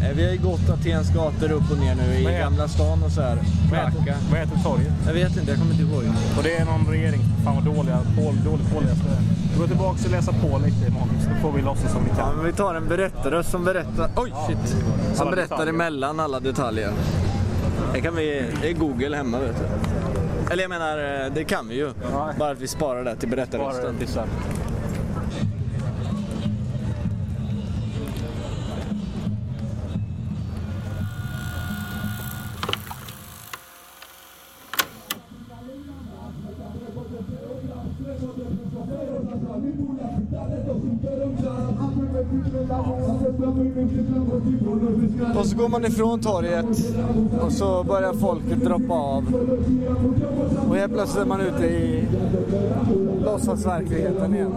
Eh, 0.03 0.17
Vi 0.17 0.25
har 0.27 0.33
ju 0.33 0.39
gått 0.39 0.69
Atens 0.71 1.11
gator 1.15 1.51
upp 1.53 1.71
och 1.71 1.79
ner 1.79 1.95
nu 1.95 2.15
i 2.31 2.39
Gamla 2.39 2.69
stan 2.69 3.03
och 3.03 3.11
så 3.11 3.21
här. 3.21 3.39
Vad 3.71 3.81
heter, 3.81 4.15
vad 4.31 4.41
heter 4.41 4.59
torget? 4.65 4.93
Jag 5.07 5.13
vet 5.15 5.37
inte, 5.37 5.51
jag 5.51 5.59
kommer 5.61 5.73
inte 5.73 5.85
ihåg. 5.85 6.05
Och 6.37 6.43
det 6.43 6.57
är 6.57 6.65
någon 6.65 6.87
regering. 6.91 7.21
Fan 7.45 7.55
vad 7.55 7.65
dåliga, 7.77 7.99
pål, 8.17 8.35
dåligt 8.45 8.73
är. 8.73 9.19
Vi 9.53 9.59
går 9.61 9.67
tillbaka 9.67 9.99
och 10.05 10.11
läsa 10.11 10.33
på 10.33 10.59
lite 10.65 10.87
imorgon. 10.89 11.09
Så 11.21 11.31
får 11.43 11.53
vi 11.53 11.63
låtsas 11.63 11.93
som 11.93 12.05
vi 12.05 12.11
Ja, 12.11 12.17
kan. 12.17 12.37
men 12.37 12.45
vi 12.47 12.53
tar 12.53 12.75
en 12.75 12.89
berättare 12.89 13.45
som 13.45 13.65
berättar... 13.65 14.11
Oj, 14.17 14.33
shit! 14.47 14.77
Som 15.15 15.31
berättar 15.31 15.43
detaljer. 15.57 15.75
emellan 15.75 16.21
alla 16.21 16.41
detaljer. 16.41 16.91
Det 17.93 18.01
kan 18.01 18.15
vi... 18.17 18.45
Det 18.63 18.69
är 18.71 18.73
Google 18.75 19.17
hemma, 19.17 19.39
vet 19.39 19.57
du. 19.59 20.53
Eller 20.53 20.63
jag 20.63 20.69
menar, 20.69 20.99
eh, 21.27 21.33
det 21.35 21.45
kan 21.45 21.69
vi 21.69 21.75
ju. 21.75 21.91
Ja. 22.13 22.31
Bara 22.39 22.51
att 22.51 22.61
vi 22.61 22.69
sparar 22.69 23.05
det 23.05 23.17
till 23.17 23.29
berättarrösten. 23.29 23.97
Och 45.39 45.47
så 45.47 45.57
går 45.57 45.69
man 45.69 45.85
ifrån 45.85 46.21
torget 46.21 46.67
och 47.41 47.53
så 47.53 47.85
börjar 47.85 48.13
folket 48.13 48.65
droppa 48.65 48.95
av. 48.95 49.25
Och 50.69 50.77
helt 50.77 50.93
plötsligt 50.93 51.23
är 51.23 51.29
man 51.29 51.41
ute 51.41 51.67
i 51.67 52.05
låtsasverkligheten 53.25 54.35
igen. 54.35 54.53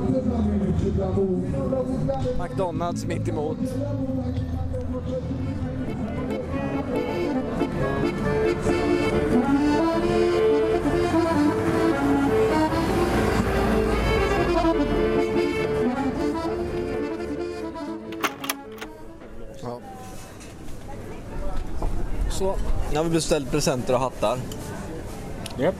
McDonalds 2.39 3.05
mitt 3.05 3.27
emot. 3.27 3.57
Ja. 9.71 10.58
Så, 22.39 22.55
nu 22.91 22.97
har 22.97 23.03
vi 23.03 23.09
beställt 23.09 23.51
presenter 23.51 23.93
och 23.93 23.99
hattar. 23.99 24.37
Japp. 25.57 25.75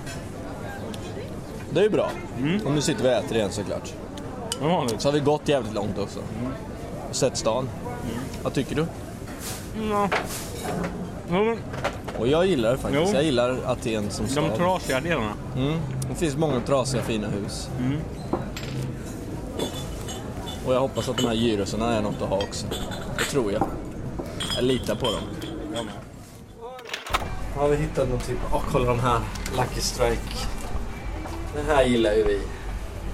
Det 1.72 1.80
är 1.80 1.84
ju 1.84 1.90
bra. 1.90 2.10
Och 2.66 2.72
nu 2.72 2.82
sitter 2.82 3.04
vi 3.04 3.10
och 3.10 3.14
äter 3.14 3.38
igen 3.38 3.52
såklart. 3.52 3.94
Som 4.58 4.68
vanligt. 4.68 5.02
Så 5.02 5.08
har 5.08 5.14
vi 5.14 5.20
gått 5.20 5.48
jävligt 5.48 5.74
långt 5.74 5.98
också. 5.98 6.20
Och 7.10 7.16
sett 7.16 7.38
stan. 7.38 7.70
Vad 8.44 8.54
tycker 8.54 8.76
du? 8.76 8.86
Jo, 9.78 10.08
men 11.30 11.58
Och 12.20 12.28
jag 12.28 12.46
gillar 12.46 12.72
det 12.72 12.78
faktiskt. 12.78 13.04
Jo. 13.08 13.14
Jag 13.14 13.24
gillar 13.24 13.60
Aten 13.66 14.12
som 14.12 14.26
de 14.26 14.32
stad. 14.32 14.56
trasiga 14.56 15.02
delarna. 15.02 15.34
Mm. 15.58 15.80
Det 16.10 16.16
finns 16.16 16.38
många 16.38 16.60
trasiga 16.60 17.02
fina 17.04 17.28
hus. 17.28 17.70
Mm. 17.80 18.00
Och 20.66 20.74
jag 20.74 20.80
hoppas 20.80 21.10
att 21.10 21.18
de 21.18 21.26
här 21.28 21.34
gyrosarna 21.34 21.96
är 21.98 22.02
något 22.02 22.22
att 22.22 22.30
ha 22.30 22.38
också. 22.38 22.66
Det 23.18 23.24
tror 23.24 23.52
jag. 23.52 23.64
Jag 24.56 24.64
litar 24.64 24.96
på 24.96 25.06
dem. 25.06 25.22
Jag 25.76 25.86
med. 25.86 25.94
Har 27.56 27.70
vi 27.70 27.76
hittat 27.76 28.10
någon 28.10 28.20
typ 28.20 28.38
Åh, 28.54 28.64
kolla 28.72 28.86
de 28.86 29.00
här. 29.00 29.20
Lucky 29.58 29.82
Strike. 29.82 30.48
Den 31.56 31.66
här 31.66 31.84
gillar 31.84 32.14
ju 32.14 32.24
vi. 32.24 32.42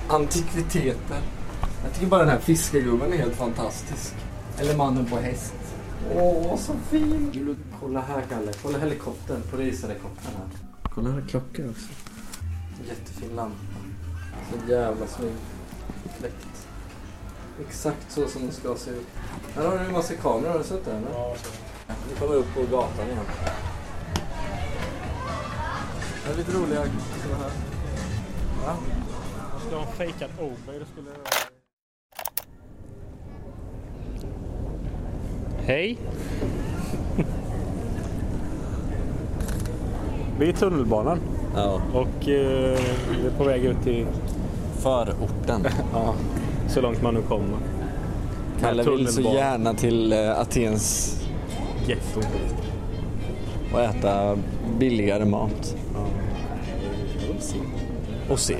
Antikviteter. 0.08 1.22
Jag 1.84 1.94
tycker 1.94 2.08
bara 2.08 2.20
den 2.20 2.30
här 2.30 2.40
fiskargubben 2.40 3.14
är 3.14 3.18
helt 3.18 3.36
fantastisk. 3.36 4.14
Eller 4.60 4.78
mannen 4.78 5.06
på 5.06 5.18
häst. 5.18 5.54
Åh, 6.16 6.58
så 6.58 6.74
fin! 6.90 7.56
Kolla 7.80 8.02
här, 8.02 8.22
Kalle? 8.30 8.52
Kolla 8.64 8.78
helikoptern. 8.80 9.42
Polishelikoptern 9.52 10.34
här. 10.38 10.48
Kolla 10.94 11.10
här 11.10 11.22
klockor 11.30 11.70
också. 11.70 11.88
Jättefin 12.88 13.36
lampa. 13.36 13.56
Så 14.52 14.72
jävla 14.72 15.08
snygg. 15.08 15.32
Fläkt. 16.20 16.68
Exakt 17.68 18.12
så 18.12 18.28
som 18.28 18.42
den 18.42 18.52
ska 18.52 18.76
se 18.76 18.90
ut. 18.92 19.08
Här 19.56 19.66
har 19.66 19.78
du 19.78 19.86
en 19.86 19.92
massa 19.92 20.14
kameror. 20.14 20.52
Har 20.52 20.58
du 20.58 20.64
sett 20.64 20.86
det? 20.86 20.92
Eller? 20.92 21.10
Ja, 21.10 21.36
så. 21.44 21.50
Vi 22.10 22.20
kommer 22.20 22.36
upp 22.36 22.54
på 22.56 22.62
gatan 22.62 23.06
igen. 23.06 23.20
Det 26.26 26.32
är 26.32 26.38
lite 26.38 26.52
roliga 26.52 26.82
sådana 27.24 27.44
här. 27.44 27.52
Va? 28.66 28.76
Jag 29.54 29.62
skulle 29.62 29.76
ha 29.76 29.86
en 29.88 29.92
fejkad 29.94 30.30
Obey. 30.40 30.80
Det 30.80 30.86
skulle... 30.86 31.10
Hej! 35.66 35.98
Vi 40.40 40.46
är 40.46 40.50
i 40.50 40.54
tunnelbanan 40.54 41.20
Ja. 41.56 41.82
och 41.94 42.30
eh, 42.30 42.80
vi 43.12 43.28
är 43.28 43.32
på 43.38 43.44
väg 43.44 43.66
ut 43.66 43.84
till 43.84 44.06
Förorten. 44.78 45.68
ja, 45.94 46.16
så 46.68 46.82
långt 46.82 47.02
man 47.02 47.14
nu 47.14 47.22
kommer. 47.22 47.58
Kalle 48.62 48.84
vill 48.84 49.08
så 49.08 49.22
gärna 49.22 49.74
till 49.74 50.14
eh, 50.14 50.40
Atens 50.40 51.16
Getto. 51.88 52.20
och 53.74 53.82
äta 53.82 54.38
billigare 54.80 55.26
mat. 55.26 55.76
Och 58.30 58.40
se. 58.40 58.58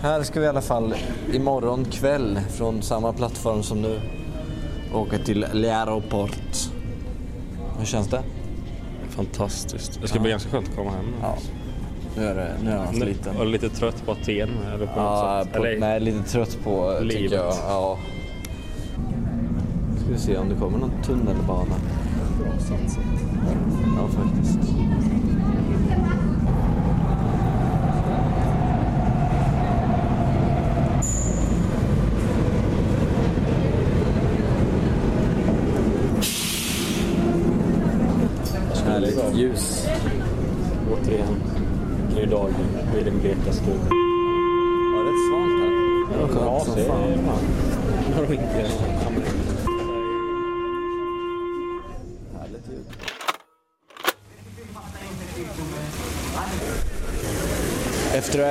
Här 0.00 0.22
ska 0.22 0.40
vi 0.40 0.46
i 0.46 0.48
alla 0.48 0.60
fall 0.60 0.94
imorgon 1.32 1.84
kväll 1.84 2.40
från 2.50 2.82
samma 2.82 3.12
plattform 3.12 3.62
som 3.62 3.82
nu 3.82 4.00
åka 4.94 5.18
till 5.18 5.44
L'aeroport. 5.44 6.70
Hur 7.78 7.86
känns 7.86 8.08
det? 8.08 8.22
Fantastiskt. 9.08 10.00
Det 10.02 10.08
ska 10.08 10.20
bli 10.20 10.30
ganska 10.30 10.50
skönt 10.50 10.68
att 10.68 10.76
komma 10.76 10.90
hem. 10.90 11.06
Ja. 11.22 11.34
Nu 12.16 12.24
är 12.26 12.34
det, 12.34 12.54
nu 12.64 12.70
är 12.70 12.76
han 12.76 12.94
så 12.94 13.04
liten. 13.04 13.36
Och 13.36 13.46
lite 13.46 13.68
trött 13.68 14.06
på 14.06 14.12
Aten 14.12 14.50
eller 14.74 14.86
på 14.86 14.92
Ja, 14.96 15.44
på, 15.52 15.58
Eller, 15.58 15.80
nej, 15.80 16.00
lite 16.00 16.22
trött 16.22 16.58
på 16.64 16.98
Livet. 17.02 17.32
jag. 17.32 17.54
Ja. 17.68 17.98
Ska 19.96 20.12
vi 20.12 20.18
se 20.18 20.36
om 20.36 20.48
det 20.48 20.54
kommer 20.54 20.78
någon 20.78 21.02
tunnelbana. 21.04 21.74
Bra 22.40 22.52
satsat. 22.58 23.04
Ja, 23.98 24.08
faktiskt. 24.08 24.58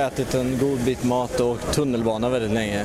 Ätit 0.06 0.34
en 0.34 0.58
god 0.58 0.78
bit 0.78 1.04
mat 1.04 1.40
och 1.40 1.50
åkt 1.50 1.72
tunnelbana 1.72 2.28
väldigt 2.28 2.52
länge 2.52 2.84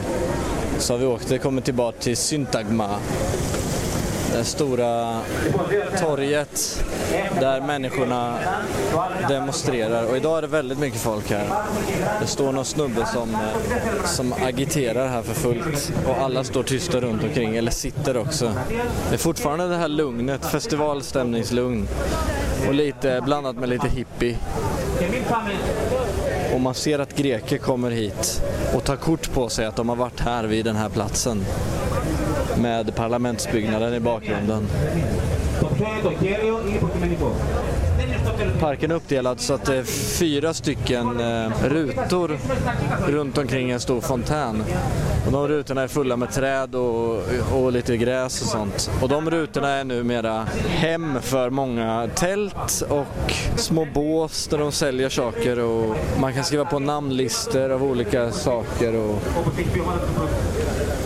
så 0.80 0.94
har 0.94 0.98
vi 0.98 1.06
åkt, 1.06 1.42
kommit 1.42 1.66
tillbaka 1.66 1.98
till 2.00 2.18
Syntagma. 2.18 2.90
det 4.34 4.44
stora 4.44 5.20
torget 6.00 6.84
där 7.40 7.62
människorna 7.62 8.40
demonstrerar. 9.30 10.04
Och 10.04 10.18
idag 10.18 10.38
är 10.38 10.42
det 10.42 10.48
väldigt 10.48 10.80
mycket 10.80 11.00
folk 11.00 11.32
här. 11.32 11.48
Det 12.22 12.28
står 12.28 12.52
någon 12.52 12.66
snubbe 12.66 13.06
som, 13.06 13.38
som 14.06 14.34
agiterar 14.34 15.08
här 15.08 15.22
för 15.22 15.34
fullt 15.34 15.94
och 16.08 16.18
alla 16.18 16.44
står 16.44 16.64
tysta 16.64 17.00
runt 17.00 17.24
omkring, 17.24 17.56
eller 17.56 17.72
sitter 17.72 18.18
också. 18.18 18.54
Det 19.10 19.16
är 19.16 19.20
fortfarande 19.20 19.68
det 19.68 19.76
här 19.76 19.88
lugnet, 19.88 20.46
festivalstämningslugn 20.46 21.88
och 22.68 22.74
lite 22.74 23.22
blandat 23.26 23.56
med 23.56 23.70
lite 23.70 23.88
hippie 23.88 24.38
om 26.58 26.64
man 26.64 26.74
ser 26.74 27.00
att 27.00 27.18
greker 27.18 27.58
kommer 27.58 27.92
hit 27.92 28.42
och 28.74 28.84
tar 28.84 28.96
kort 28.96 29.34
på 29.34 29.50
sig 29.50 29.66
att 29.66 29.76
de 29.76 29.90
har 29.90 29.96
varit 29.96 30.20
här 30.20 30.44
vid 30.44 30.66
den 30.66 30.76
här 30.76 30.90
platsen. 30.90 31.46
Med 32.58 32.96
parlamentsbyggnaden 32.96 33.94
i 33.94 34.00
bakgrunden. 34.00 34.68
Parken 38.60 38.92
är 38.92 38.96
uppdelad 38.96 39.40
så 39.40 39.54
att 39.54 39.66
det 39.66 39.76
är 39.76 39.84
fyra 40.18 40.54
stycken 40.54 41.20
eh, 41.20 41.52
rutor 41.64 42.38
runt 43.08 43.38
omkring 43.38 43.70
en 43.70 43.80
stor 43.80 44.02
fontän. 44.02 44.64
Och 45.26 45.32
de 45.32 45.48
rutorna 45.48 45.82
är 45.82 45.88
fulla 45.88 46.18
med 46.18 46.32
träd 46.32 46.76
och, 46.76 47.22
och 47.54 47.72
lite 47.72 47.98
gräs 47.98 48.42
och 48.42 48.48
sånt. 48.48 48.92
Och 49.02 49.10
de 49.10 49.30
rutorna 49.30 49.70
är 49.70 49.84
numera 49.84 50.48
hem 50.68 51.22
för 51.22 51.50
många 51.50 52.10
tält 52.16 52.84
och 52.90 53.34
små 53.56 53.88
bås 53.94 54.48
där 54.48 54.58
de 54.58 54.72
säljer 54.72 55.10
saker 55.10 55.60
och 55.60 55.96
man 56.20 56.34
kan 56.34 56.44
skriva 56.44 56.66
på 56.66 56.80
namnlistor 56.80 57.70
av 57.70 57.84
olika 57.84 58.32
saker. 58.32 58.96
Och 58.96 59.22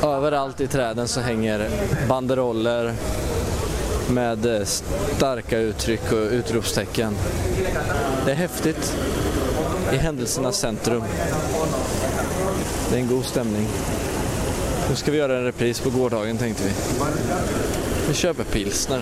överallt 0.03 0.61
i 0.61 0.67
träden 0.67 1.07
så 1.07 1.21
hänger 1.21 1.69
banderoller 2.09 2.93
med 4.11 4.45
eh, 4.45 4.65
starka 4.65 5.57
uttryck 5.57 6.11
och 6.11 6.31
utropstecken. 6.31 7.15
Det 8.25 8.31
är 8.31 8.35
häftigt 8.35 8.97
i 9.93 9.97
händelsernas 9.97 10.57
centrum. 10.57 11.03
Det 12.89 12.95
är 12.95 12.99
en 12.99 13.07
god 13.07 13.25
stämning. 13.25 13.67
Nu 14.89 14.95
ska 14.95 15.11
vi 15.11 15.17
göra 15.17 15.37
en 15.37 15.43
repris 15.43 15.79
på 15.79 15.89
gårdagen 15.89 16.37
tänkte 16.37 16.63
vi. 16.63 16.73
Vi 18.07 18.13
köper 18.13 18.43
pilsner. 18.43 19.01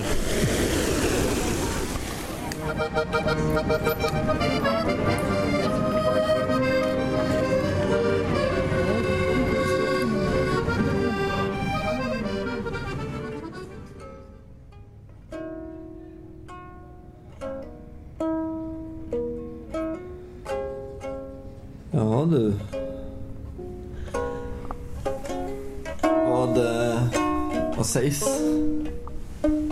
Sägs? 27.89 28.23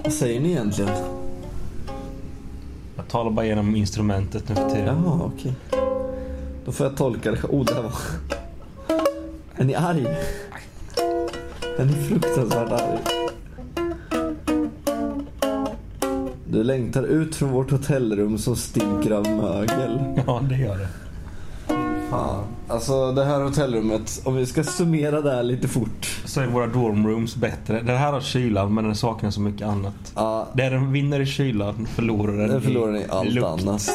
Vad 0.04 0.14
säger 0.14 0.40
ni 0.40 0.52
egentligen? 0.52 0.92
Jag 2.96 3.08
talar 3.08 3.32
bara 3.32 3.46
genom 3.46 3.76
instrumentet 3.76 4.50
nu 4.50 4.56
för 4.56 4.70
tiden. 4.70 5.04
Jaha, 5.06 5.32
okej. 5.36 5.54
Då 6.66 6.72
får 6.72 6.86
jag 6.86 6.98
tolka 6.98 7.32
det. 7.32 7.44
Oh, 7.44 7.66
där 7.66 7.82
var... 7.84 7.94
Är 9.56 9.64
ni 9.66 9.76
arg? 9.76 10.08
Är 11.78 11.86
ni 11.86 11.94
fruktansvärt 11.94 12.72
arg? 12.72 13.00
Du 16.46 16.64
längtar 16.64 17.04
ut 17.04 17.36
från 17.36 17.52
vårt 17.52 17.72
hotellrum 17.72 18.38
som 18.38 18.56
stinker 18.56 19.12
av 19.12 19.30
mögel. 19.30 20.00
Ja, 20.28 20.42
det 20.50 20.58
gör 20.58 20.78
det. 20.78 20.88
Fan. 22.10 22.44
Alltså 22.68 23.12
det 23.12 23.24
här 23.26 23.42
hotellrummet, 23.42 24.22
om 24.26 24.36
vi 24.36 24.46
ska 24.46 24.64
summera 24.64 25.22
det 25.22 25.32
här 25.32 25.44
lite 25.44 25.68
fort. 25.68 26.20
Så 26.26 26.42
är 26.42 26.48
våra 26.48 26.68
dormrooms 26.68 27.36
bättre. 27.36 27.82
Det 27.82 27.92
här 27.98 28.12
har 28.14 28.22
kylan 28.22 28.74
men 28.74 28.84
den 28.84 28.96
saknar 28.96 29.32
så 29.32 29.42
mycket 29.42 29.68
annat. 29.68 29.94
Ja, 30.16 30.48
Där 30.54 30.72
den 30.72 30.92
vinner 30.92 31.20
i 31.20 31.26
kylan 31.26 31.88
förlorar 31.96 32.38
den 32.38 32.50
den 32.50 32.62
förlorar 32.62 32.92
ni 32.92 33.06
allt 33.10 33.30
lukt. 33.30 33.48
annat. 33.48 33.90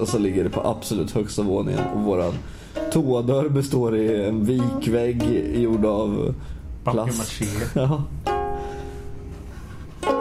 Och 0.00 0.08
så 0.08 0.18
ligger 0.18 0.44
det 0.44 0.50
på 0.50 0.60
absolut 0.68 1.10
högsta 1.10 1.42
våningen. 1.42 1.80
Och 1.94 2.00
våran 2.02 2.32
toadörr 2.92 3.48
består 3.48 3.96
i 3.96 4.24
en 4.24 4.44
vikvägg 4.44 5.22
gjord 5.54 5.84
av 5.84 6.34
plast. 6.84 7.32
Ja. 7.74 8.02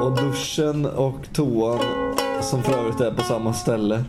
Och 0.01 0.15
duschen 0.17 0.85
och 0.85 1.15
toan, 1.33 1.79
som 2.41 2.63
för 2.63 2.73
övrigt 2.73 3.01
är 3.01 3.11
på 3.11 3.23
samma 3.23 3.53
ställe, 3.53 4.03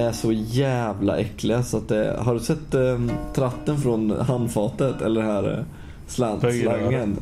är 0.00 0.12
så 0.12 0.32
jävla 0.32 1.18
äckliga 1.18 1.62
så 1.62 1.76
att 1.76 1.88
det... 1.88 2.16
Har 2.18 2.34
du 2.34 2.40
sett 2.40 2.74
eh, 2.74 2.98
tratten 3.34 3.78
från 3.78 4.10
handfatet? 4.10 5.02
Eller 5.02 5.22
här 5.22 5.58
eh, 5.58 5.64
slantslangen? 6.06 7.16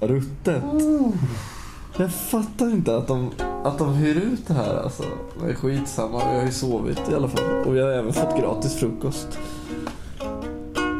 Ruttet. 0.00 0.62
Jag 1.96 2.12
fattar 2.12 2.70
inte 2.70 2.96
att 2.96 3.06
de, 3.06 3.30
att 3.64 3.78
de 3.78 3.94
hyr 3.94 4.16
ut 4.16 4.46
det 4.46 4.54
här 4.54 4.82
alltså. 4.82 5.02
Är 5.48 5.54
skitsamma, 5.54 6.30
vi 6.30 6.38
har 6.38 6.44
ju 6.46 6.52
sovit 6.52 7.00
i 7.10 7.14
alla 7.14 7.28
fall. 7.28 7.44
Och 7.66 7.76
vi 7.76 7.80
har 7.80 7.90
även 7.90 8.12
fått 8.12 8.40
gratis 8.40 8.74
frukost. 8.74 9.38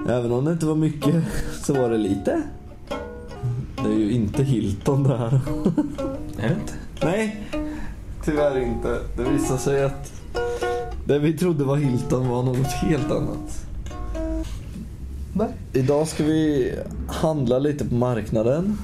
Även 0.09 0.33
om 0.33 0.45
det 0.45 0.53
inte 0.53 0.67
var 0.67 0.75
mycket 0.75 1.25
så 1.63 1.75
var 1.75 1.91
det 1.91 1.99
lite. 1.99 2.43
Det 3.77 3.91
är 3.91 3.99
ju 3.99 4.13
inte 4.13 4.43
Hilton 4.43 5.03
det 5.03 5.17
här. 5.17 5.41
Är 6.39 6.49
det 6.49 6.55
inte? 6.55 6.73
Nej, 7.03 7.49
tyvärr 8.25 8.59
inte. 8.59 8.99
Det 9.17 9.23
visade 9.23 9.59
sig 9.59 9.85
att 9.85 10.24
det 11.05 11.19
vi 11.19 11.33
trodde 11.33 11.65
var 11.65 11.77
Hilton 11.77 12.29
var 12.29 12.43
något 12.43 12.67
helt 12.67 13.11
annat. 13.11 13.67
Nej. 15.33 15.49
Idag 15.73 16.09
ska 16.09 16.25
vi 16.25 16.73
handla 17.09 17.59
lite 17.59 17.85
på 17.85 17.95
marknaden. 17.95 18.79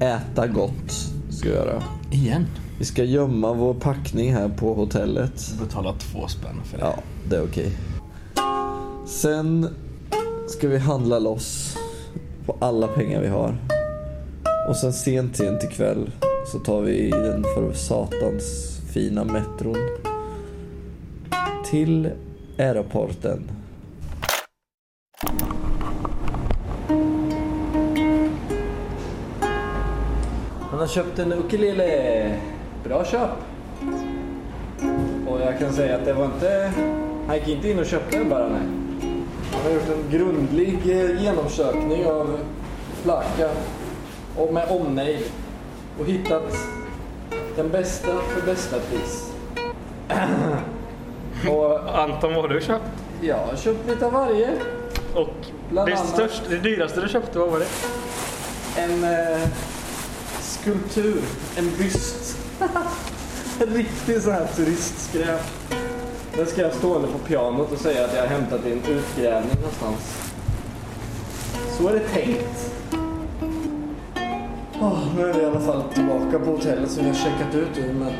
Äta 0.00 0.46
gott 0.46 0.92
ska 1.30 1.48
vi 1.48 1.54
göra. 1.54 1.82
Igen? 2.10 2.46
Vi 2.78 2.84
ska 2.84 3.04
gömma 3.04 3.52
vår 3.52 3.74
packning 3.74 4.34
här 4.34 4.48
på 4.48 4.74
hotellet. 4.74 5.54
Betala 5.60 5.92
två 5.92 6.28
spänn 6.28 6.56
för 6.64 6.78
det. 6.78 6.84
Ja, 6.84 6.94
det 7.28 7.36
är 7.36 7.44
okej. 7.44 7.72
Sen 9.06 9.68
ska 10.48 10.68
vi 10.68 10.78
handla 10.78 11.18
loss 11.18 11.76
på 12.46 12.56
alla 12.60 12.86
pengar 12.86 13.20
vi 13.20 13.28
har. 13.28 13.56
Och 14.68 14.76
sen 14.76 14.92
sent, 14.92 15.36
sent 15.36 15.64
ikväll 15.64 16.10
så 16.52 16.58
tar 16.58 16.80
vi 16.80 17.10
den 17.10 17.42
för 17.42 17.72
satans 17.72 18.78
fina 18.92 19.24
metron 19.24 19.76
till 21.70 22.10
aeroporten. 22.58 23.50
Han 30.70 30.78
har 30.78 30.86
köpt 30.86 31.18
en 31.18 31.32
ukulele. 31.32 32.40
Bra 32.84 33.04
köp. 33.04 33.30
Och 35.26 35.40
jag 35.40 35.58
kan 35.58 35.72
säga 35.72 35.96
att 35.96 36.04
det 36.04 36.12
var 36.12 36.24
inte... 36.24 36.72
Han 37.26 37.36
gick 37.36 37.48
inte 37.48 37.70
in 37.70 37.78
och 37.78 37.86
köpte 37.86 38.18
den 38.18 38.28
bara, 38.28 38.48
nej. 38.48 38.68
Han 39.52 39.62
har 39.62 39.70
gjort 39.70 39.88
en 39.88 40.18
grundlig 40.18 40.78
eh, 40.84 41.22
genomsökning 41.22 42.06
av 42.06 42.38
Flacka 43.02 43.50
och 44.36 44.54
med 44.54 44.68
omnejd 44.68 45.24
och 46.00 46.06
hittat 46.06 46.52
den 47.56 47.68
bästa 47.68 48.12
för 48.20 48.46
bästa 48.46 48.76
pris. 48.78 49.32
och 51.50 51.98
Anton, 51.98 52.34
vad 52.34 52.42
har 52.42 52.48
du 52.48 52.60
köpt? 52.60 52.84
jag 53.20 53.36
har 53.36 53.56
köpt 53.56 53.88
lite 53.88 54.06
av 54.06 54.12
varje. 54.12 54.50
Och 55.14 55.34
Bland 55.70 55.88
det, 55.88 55.94
annat- 55.94 56.08
största, 56.08 56.48
det 56.48 56.58
dyraste 56.58 57.00
du 57.00 57.08
köpte, 57.08 57.38
vad 57.38 57.48
var 57.50 57.58
det? 57.58 57.66
En 58.82 59.04
eh, 59.04 59.48
skulptur, 60.40 61.20
en 61.56 61.70
byst. 61.78 62.38
en 63.60 63.66
riktig 63.66 64.22
sån 64.22 64.32
här 64.32 64.46
turistskräp. 64.56 65.40
Den 66.36 66.46
ska 66.46 66.62
jag 66.62 66.72
stående 66.72 67.08
på 67.08 67.18
pianot 67.18 67.72
och 67.72 67.78
säga 67.78 68.04
att 68.04 68.14
jag 68.14 68.20
har 68.20 68.28
hämtat 68.28 68.66
i 68.66 68.72
en 68.72 68.78
utgrävning 68.78 69.56
någonstans. 69.56 70.30
Så 71.78 71.88
är 71.88 71.92
det 71.92 72.00
tänkt. 72.00 72.74
Åh, 74.80 74.98
nu 75.16 75.30
är 75.30 75.32
vi 75.34 75.40
i 75.40 75.44
alla 75.44 75.60
fall 75.60 75.82
tillbaka 75.94 76.38
på 76.38 76.50
hotellet 76.50 76.90
som 76.90 77.04
vi 77.04 77.10
har 77.10 77.16
checkat 77.16 77.54
ut 77.54 77.78
ur, 77.78 77.92
men 77.92 78.12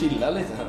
chillar 0.00 0.30
lite 0.30 0.54
här. 0.56 0.66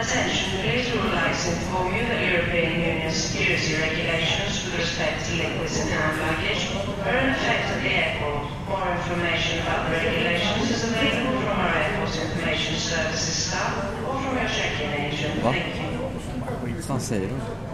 Attention, 0.00 0.50
please 0.60 0.92
would 0.92 1.12
like 1.12 1.36
to 1.42 1.48
inform 1.50 1.94
you 1.96 2.02
that 2.06 2.20
European 2.32 2.72
Union 2.80 3.12
security 3.12 3.74
regulations 3.74 4.64
with 4.64 4.78
respect 4.78 5.26
to 5.26 5.32
liquids 5.36 5.80
and 5.80 5.90
hand 5.90 6.16
luggage 6.20 6.62
are 7.06 7.16
in 7.16 7.30
effect 7.30 7.64
at 7.74 7.82
the 7.82 7.92
airport. 8.04 8.42
More 8.68 8.88
information 8.98 9.62
about 9.62 9.86
the 9.86 9.96
regulations 9.96 10.70
is 10.70 10.84
available 10.84 11.40
from 11.40 11.58
our 11.58 11.74
airport 11.74 12.12
information 12.16 12.76
services 12.76 13.36
staff 13.46 13.72
or 14.06 14.14
from 14.22 14.38
our 14.38 14.48
check-in 14.48 14.92
agent. 15.00 15.42
Thank 15.42 15.66
you. 15.66 16.76
Vad 16.76 16.84
fan 16.84 17.00
säger 17.00 17.28
de? 17.28 17.65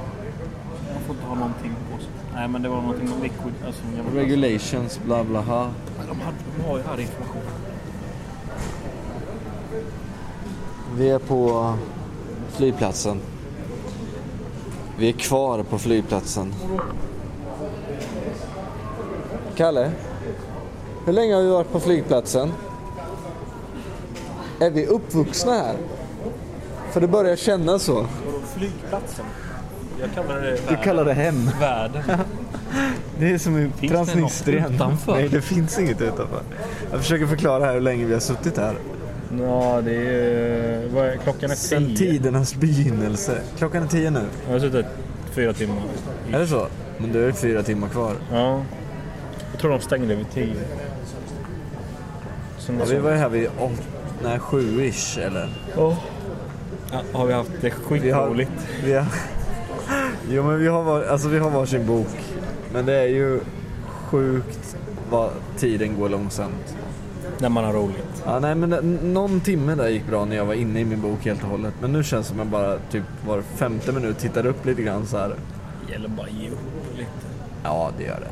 Någonting 1.62 1.92
på 1.92 2.02
sig. 2.02 2.10
Nej, 2.34 2.48
men 2.48 2.62
det 2.62 2.68
var 2.68 2.80
någonting 2.80 3.08
med 3.08 3.22
liquid. 3.22 3.54
Alltså, 3.66 3.82
Regulations, 4.14 5.00
bla 5.04 5.24
bla 5.24 5.40
ha. 5.40 5.62
Nej, 5.64 6.06
de, 6.08 6.20
hade, 6.20 6.36
de 6.56 6.64
har 6.64 6.78
ju 6.78 6.84
här 6.84 7.00
information. 7.00 7.42
Vi 10.96 11.10
är 11.10 11.18
på 11.18 11.74
flygplatsen. 12.48 13.20
Vi 14.98 15.08
är 15.08 15.12
kvar 15.12 15.62
på 15.62 15.78
flygplatsen. 15.78 16.54
Kalle? 19.56 19.92
Hur 21.04 21.12
länge 21.12 21.34
har 21.34 21.42
vi 21.42 21.50
varit 21.50 21.72
på 21.72 21.80
flygplatsen? 21.80 22.52
Är 24.60 24.70
vi 24.70 24.86
uppvuxna 24.86 25.52
här? 25.52 25.76
För 26.90 27.00
det 27.00 27.08
börjar 27.08 27.36
kännas 27.36 27.82
så. 27.82 28.06
Flygplatsen? 28.56 29.24
Jag 30.02 30.14
kallar 30.14 30.40
det 30.40 30.56
Du 30.68 30.76
kallar 30.76 31.04
det 31.04 31.12
hem. 31.14 31.50
världen. 31.60 32.02
Det 33.18 33.30
är 33.32 33.38
som 33.38 33.58
i 33.58 33.60
Finns 33.70 33.80
det 33.80 33.88
Transnistrien. 33.88 34.74
utanför? 34.74 35.12
Nej, 35.12 35.28
det 35.28 35.40
finns 35.40 35.78
inget 35.78 36.00
utanför. 36.00 36.42
Jag 36.90 37.00
försöker 37.00 37.26
förklara 37.26 37.64
här 37.64 37.74
hur 37.74 37.80
länge 37.80 38.04
vi 38.04 38.12
har 38.12 38.20
suttit 38.20 38.56
här. 38.56 38.74
Ja, 39.40 39.80
det 39.84 39.94
är... 39.94 40.88
Vad 40.88 41.06
är 41.06 41.16
klockan 41.16 41.50
är 41.50 41.54
Sen 41.54 41.86
tio. 41.86 41.96
tidernas 41.96 42.54
begynnelse. 42.54 43.38
Klockan 43.58 43.82
är 43.82 43.86
tio 43.86 44.10
nu. 44.10 44.20
Jag 44.46 44.52
har 44.52 44.60
suttit 44.60 44.86
fyra 45.32 45.52
timmar. 45.52 45.82
Är 46.32 46.38
det 46.38 46.46
så? 46.46 46.66
Men 46.98 47.12
du 47.12 47.28
är 47.28 47.32
fyra 47.32 47.62
timmar 47.62 47.88
kvar. 47.88 48.12
Ja. 48.32 48.62
Jag 49.52 49.60
tror 49.60 49.70
de 49.70 49.80
stängde 49.80 50.14
vid 50.14 50.30
tio. 50.30 50.54
Som 52.58 52.78
Ja, 52.78 52.84
vi 52.90 52.96
var 52.98 53.10
ju 53.10 53.16
här 53.16 53.28
vid 53.28 53.46
åt, 53.60 53.70
nej, 54.24 54.38
sju-ish 54.38 55.18
eller? 55.26 55.48
Ja. 55.76 55.96
Ja, 56.92 57.00
har 57.12 57.26
vi 57.26 57.32
haft 57.32 57.50
det 57.60 57.70
skitroligt? 57.70 58.50
Vi 58.84 58.92
har, 58.94 59.06
jo 60.30 60.42
men 60.42 60.58
vi 60.58 60.68
har, 60.68 60.82
var, 60.82 61.02
alltså, 61.04 61.28
vi 61.28 61.38
har 61.38 61.50
varsin 61.50 61.86
bok. 61.86 62.34
Men 62.72 62.86
det 62.86 62.94
är 62.94 63.06
ju 63.08 63.40
sjukt 63.86 64.76
vad 65.10 65.30
tiden 65.58 65.96
går 65.98 66.08
långsamt. 66.08 66.76
När 67.38 67.48
man 67.48 67.64
har 67.64 67.72
roligt. 67.72 68.22
Ja, 68.26 68.38
nej, 68.38 68.54
men 68.54 68.98
någon 69.12 69.40
timme 69.40 69.74
där 69.74 69.88
gick 69.88 70.06
bra 70.06 70.24
när 70.24 70.36
jag 70.36 70.44
var 70.44 70.54
inne 70.54 70.80
i 70.80 70.84
min 70.84 71.00
bok 71.00 71.24
helt 71.24 71.42
och 71.42 71.48
hållet. 71.48 71.74
Men 71.80 71.92
nu 71.92 72.04
känns 72.04 72.26
det 72.26 72.30
som 72.30 72.40
att 72.40 72.44
jag 72.46 72.52
bara 72.52 72.78
typ 72.90 73.02
var 73.26 73.42
femte 73.42 73.92
minut 73.92 74.18
tittar 74.18 74.46
upp 74.46 74.66
lite 74.66 74.82
grann 74.82 75.06
så 75.06 75.18
här. 75.18 75.34
Det 75.86 75.92
gäller 75.92 76.08
bara 76.08 76.26
att 76.26 76.32
ge 76.32 76.48
upp 76.48 76.58
lite. 76.98 77.10
Ja, 77.64 77.90
det 77.98 78.04
gör 78.04 78.20
det. 78.20 78.28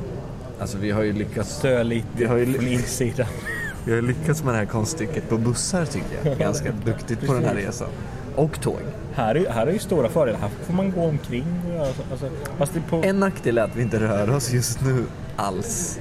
Alltså 0.63 0.79
vi 0.79 0.91
har 0.91 1.03
ju 1.03 1.13
lyckats, 1.13 1.51
Stö 1.57 1.83
lite 1.83 2.07
Vi 2.17 2.25
har 2.25 2.37
ju- 2.37 2.53
från 2.55 2.69
insidan. 2.69 3.27
vi 3.85 3.95
har 3.95 4.03
lyckats 4.03 4.45
med 4.45 4.55
det 4.55 4.59
här 4.59 4.67
konststycket 4.67 5.29
på 5.29 5.39
bussar 5.39 5.85
tycker 5.85 6.09
jag. 6.29 6.39
Ganska 6.39 6.73
duktigt 6.85 7.27
på 7.27 7.33
den 7.35 7.45
här 7.45 7.55
resan. 7.55 7.89
Och 8.37 8.61
tåg. 8.61 8.79
Här 9.15 9.35
är, 9.35 9.51
här 9.51 9.67
är 9.67 9.73
ju 9.73 9.79
stora 9.79 10.09
fördelar. 10.09 10.39
Här 10.39 10.49
får 10.49 10.75
man 10.75 10.91
gå 10.91 11.05
omkring 11.05 11.63
och 11.67 11.75
göra 11.75 11.87
så. 11.87 12.03
Alltså, 12.11 12.29
fast 12.59 12.75
det 12.75 12.79
är 12.79 12.91
på... 13.03 13.09
En 13.09 13.21
nackdel 13.21 13.59
är 13.59 13.63
att 13.63 13.77
vi 13.77 13.83
inte 13.83 14.01
rör 14.01 14.31
oss 14.31 14.53
just 14.53 14.81
nu 14.81 15.05
alls. 15.37 16.01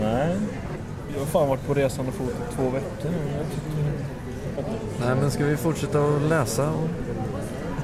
Nej. 0.00 0.36
Jag 1.12 1.18
har 1.18 1.26
fan 1.26 1.48
varit 1.48 1.66
på 1.66 1.74
resande 1.74 2.12
fot 2.12 2.30
i 2.30 2.54
två 2.56 2.62
veckor 2.62 3.10
nu. 3.10 3.42
Nej, 5.00 5.14
men 5.20 5.30
ska 5.30 5.44
vi 5.44 5.56
fortsätta 5.56 6.04
att 6.04 6.22
läsa 6.22 6.70
och 6.70 6.88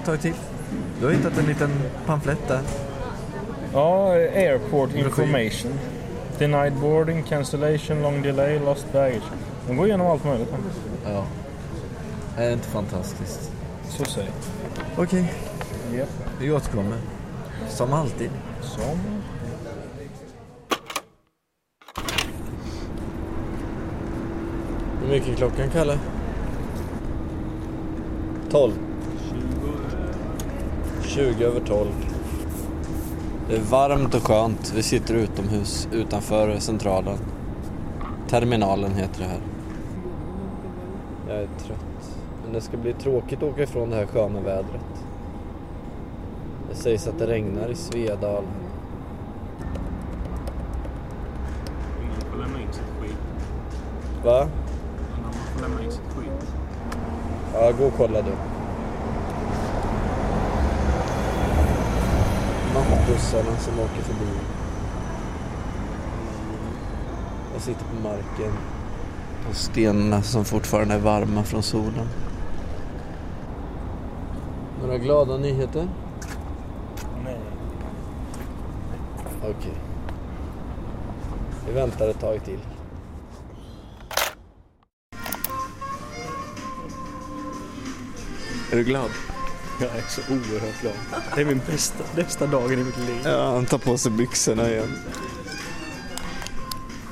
ett 0.00 0.06
tag 0.06 0.20
till? 0.20 0.34
Du 1.00 1.06
har 1.06 1.12
hittat 1.12 1.38
en 1.38 1.46
liten 1.46 1.70
pamflett 2.06 2.48
där. 2.48 2.60
Ja, 3.72 4.12
airport 4.12 4.94
information. 4.94 5.72
Denied 6.38 6.72
boarding, 6.72 7.22
cancellation, 7.22 8.02
long 8.02 8.22
delay, 8.22 8.58
lost 8.58 8.92
baggage. 8.92 9.22
De 9.66 9.76
går 9.76 9.86
igenom 9.86 10.06
allt 10.06 10.24
möjligt. 10.24 10.54
Ja. 11.04 11.24
Är 12.36 12.46
det 12.46 12.52
inte 12.52 12.68
fantastiskt? 12.68 13.52
Så 13.88 14.04
säger 14.04 14.30
Okej, 14.98 15.32
Japp. 15.94 16.08
vi 16.40 16.52
återkommer. 16.52 16.98
Som 17.68 17.92
alltid. 17.92 18.30
Som... 18.62 18.98
Hur 25.02 25.08
mycket 25.08 25.28
är 25.28 25.34
klockan, 25.34 25.70
Kalle? 25.70 25.98
12. 28.50 28.72
20 31.02 31.44
över 31.44 31.60
12. 31.60 31.88
Det 33.48 33.56
är 33.56 33.60
varmt 33.60 34.14
och 34.14 34.22
skönt. 34.22 34.72
Vi 34.76 34.82
sitter 34.82 35.14
utomhus 35.14 35.88
utanför 35.92 36.58
centralen. 36.58 37.18
Terminalen 38.28 38.94
heter 38.94 39.20
det 39.20 39.26
här. 39.28 39.40
Jag 41.28 41.36
är 41.36 41.48
trött. 41.66 41.85
Men 42.46 42.54
det 42.54 42.60
ska 42.60 42.76
bli 42.76 42.92
tråkigt 42.92 43.42
att 43.42 43.48
åka 43.48 43.62
ifrån 43.62 43.90
det 43.90 43.96
här 43.96 44.06
sköna 44.06 44.40
vädret. 44.40 45.04
Det 46.70 46.76
sägs 46.76 47.06
att 47.06 47.18
det 47.18 47.26
regnar 47.26 47.68
i 47.68 47.74
Svedal. 47.74 48.44
Ingen 52.02 52.20
får 52.30 52.38
lämna 52.38 52.60
in 52.60 52.72
sitt 52.72 52.82
skit. 53.00 53.16
Va? 54.24 54.48
Man 55.22 55.32
får 55.32 55.62
lämna 55.62 55.84
in 55.84 55.90
sitt 55.92 56.14
skit. 56.16 56.52
Ja, 57.54 57.72
gå 57.78 57.84
och 57.84 57.92
kolla 57.96 58.22
du. 58.22 58.32
Nattbussarna 62.74 63.56
som 63.58 63.80
åker 63.80 64.02
förbi. 64.02 64.30
Jag 67.52 67.62
sitter 67.62 67.84
på 67.84 68.08
marken. 68.08 68.52
På 69.48 69.54
stenarna 69.54 70.22
som 70.22 70.44
fortfarande 70.44 70.94
är 70.94 70.98
varma 70.98 71.42
från 71.44 71.62
solen. 71.62 72.08
Några 74.86 74.98
glada 74.98 75.36
nyheter? 75.36 75.88
Nej. 77.24 77.40
Okej. 79.42 79.74
Vi 81.66 81.72
väntar 81.72 82.08
ett 82.08 82.20
tag 82.20 82.44
till. 82.44 82.58
Är 88.72 88.76
du 88.76 88.84
glad? 88.84 89.10
Jag 89.80 89.90
är 89.96 90.02
så 90.08 90.20
oerhört 90.32 90.80
glad. 90.80 90.94
Det 91.34 91.40
är 91.40 91.44
min 91.44 91.60
bästa, 91.66 92.04
bästa 92.16 92.46
dagen 92.46 92.72
i 92.72 92.84
mitt 92.84 92.98
liv. 92.98 93.20
Ja, 93.24 93.54
han 93.54 93.66
tar 93.66 93.78
på 93.78 93.98
sig 93.98 94.12
byxorna 94.12 94.70
igen. 94.70 94.98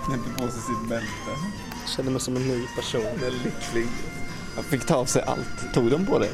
Knäpper 0.07 0.45
på 0.45 0.51
sig 0.51 0.61
sitt 0.61 0.89
bälte. 0.89 1.07
Jag 1.83 1.91
känner 1.97 2.11
mig 2.11 2.21
som 2.21 2.37
en 2.37 2.49
ny 2.49 2.67
person. 2.77 3.03
är 3.03 3.31
lycklig. 3.31 3.87
Han 4.55 4.65
fick 4.65 4.87
ta 4.87 4.95
av 4.95 5.05
sig 5.05 5.23
allt. 5.23 5.75
Tog 5.75 5.91
de 5.91 6.07
på 6.07 6.19
det? 6.19 6.31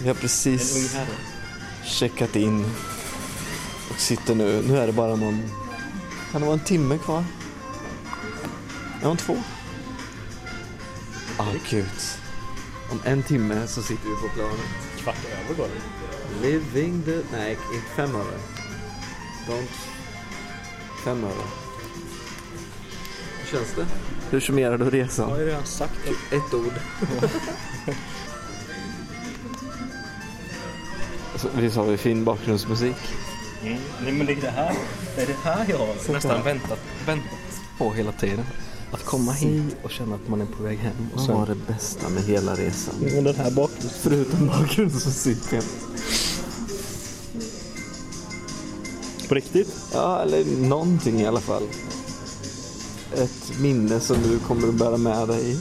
Vi 0.00 0.08
har 0.08 0.14
precis 0.14 0.96
checkat 1.84 2.36
in 2.36 2.64
och 3.90 4.00
sitter 4.00 4.34
nu. 4.34 4.62
Nu 4.68 4.78
är 4.78 4.86
det 4.86 4.92
bara 4.92 5.16
någon... 5.16 5.42
Kan 6.32 6.40
det 6.40 6.46
vara 6.46 6.58
en 6.58 6.64
timme 6.64 6.98
kvar? 6.98 7.24
Ja, 9.02 9.08
om 9.08 9.16
två. 9.16 9.36
Ah, 11.36 11.52
gud. 11.70 11.84
Om 12.90 13.00
en 13.04 13.22
timme 13.22 13.66
så 13.66 13.82
sitter 13.82 14.08
vi 14.08 14.28
på 14.28 14.34
planet. 14.34 14.60
Kvart 14.96 15.16
över 15.42 15.54
går 15.54 15.68
det. 15.68 16.48
Living 16.48 17.02
the... 17.02 17.18
Nej, 17.32 17.50
inte 17.50 17.88
fem 17.96 18.14
öre. 18.14 18.38
Don't... 19.48 19.68
Fem 21.04 21.24
öre. 21.24 21.44
Hur 23.40 23.58
känns 23.58 23.74
det? 23.76 23.86
Hur 24.30 24.40
summerar 24.40 24.78
du 24.78 24.90
resan? 24.90 25.28
Jag 25.28 25.36
har 25.36 25.42
ju 25.42 25.46
redan 25.48 25.66
sagt 25.66 25.94
det. 26.04 26.36
Ett 26.36 26.54
ord. 26.54 26.72
Visst 31.54 31.76
har 31.76 31.84
vi 31.84 31.96
fin 31.96 32.24
bakgrundsmusik? 32.24 32.96
Mm. 33.62 33.78
Nej, 34.02 34.12
men 34.12 34.26
det 34.26 34.32
är 34.32 34.40
det 34.40 34.50
här, 34.50 34.74
det 35.16 35.22
är 35.22 35.26
det 35.26 35.36
här 35.44 35.66
jag 35.68 35.78
har 35.78 36.12
nästan 36.12 36.44
väntat, 36.44 36.78
väntat 37.06 37.38
på 37.78 37.92
hela 37.92 38.12
tiden. 38.12 38.44
Att 38.92 39.04
komma 39.04 39.32
hit 39.32 39.76
och 39.82 39.90
känna 39.90 40.14
att 40.14 40.28
man 40.28 40.40
är 40.40 40.46
på 40.46 40.62
väg 40.62 40.78
hem. 40.78 40.92
Och 41.14 41.20
Vad 41.20 41.36
var 41.36 41.46
det 41.46 41.54
bästa 41.54 42.08
med 42.08 42.22
hela 42.22 42.54
resan? 42.54 42.94
Och 43.16 43.22
den 43.22 43.34
här 43.34 43.50
bakgrunden. 43.50 43.90
Förutom 44.00 44.46
bakgrundsmusiken. 44.46 45.62
På 49.28 49.34
riktigt? 49.34 49.74
Ja, 49.92 50.22
eller 50.22 50.68
någonting 50.68 51.20
i 51.20 51.26
alla 51.26 51.40
fall. 51.40 51.62
Ett 53.14 53.58
minne 53.60 54.00
som 54.00 54.16
du 54.22 54.38
kommer 54.38 54.68
att 54.68 54.74
bära 54.74 54.96
med 54.96 55.28
dig. 55.28 55.56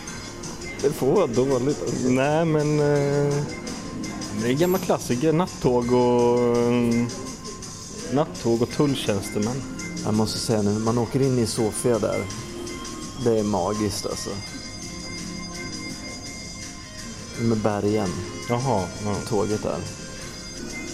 Det 0.82 0.90
får 0.90 1.12
vara 1.12 1.26
dåligt 1.26 1.82
alltså. 1.82 2.08
Nej, 2.08 2.44
men... 2.44 2.80
Eh, 2.80 3.34
det 4.42 4.48
är 4.48 4.52
gamla 4.52 4.78
klassiker. 4.78 5.32
Nattåg 5.32 5.92
och... 5.92 6.56
Nattåg 8.14 8.62
och 8.62 8.70
tulltjänstemän. 8.70 9.62
Jag 10.04 10.14
måste 10.14 10.38
säga 10.38 10.62
nu, 10.62 10.72
när 10.72 10.80
man 10.80 10.98
åker 10.98 11.22
in 11.22 11.38
i 11.38 11.46
Sofia 11.46 11.98
där. 11.98 12.24
Det 13.24 13.38
är 13.38 13.42
magiskt 13.42 14.06
alltså. 14.06 14.30
Med 17.40 17.58
bergen, 17.58 18.08
Jaha. 18.48 18.84
Ja. 19.04 19.14
tåget 19.28 19.62
där. 19.62 19.78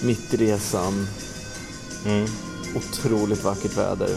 Mitt 0.02 0.34
i 0.34 0.36
resan, 0.36 1.06
Mm. 2.06 2.26
otroligt 2.76 3.44
vackert 3.44 3.76
väder. 3.76 4.16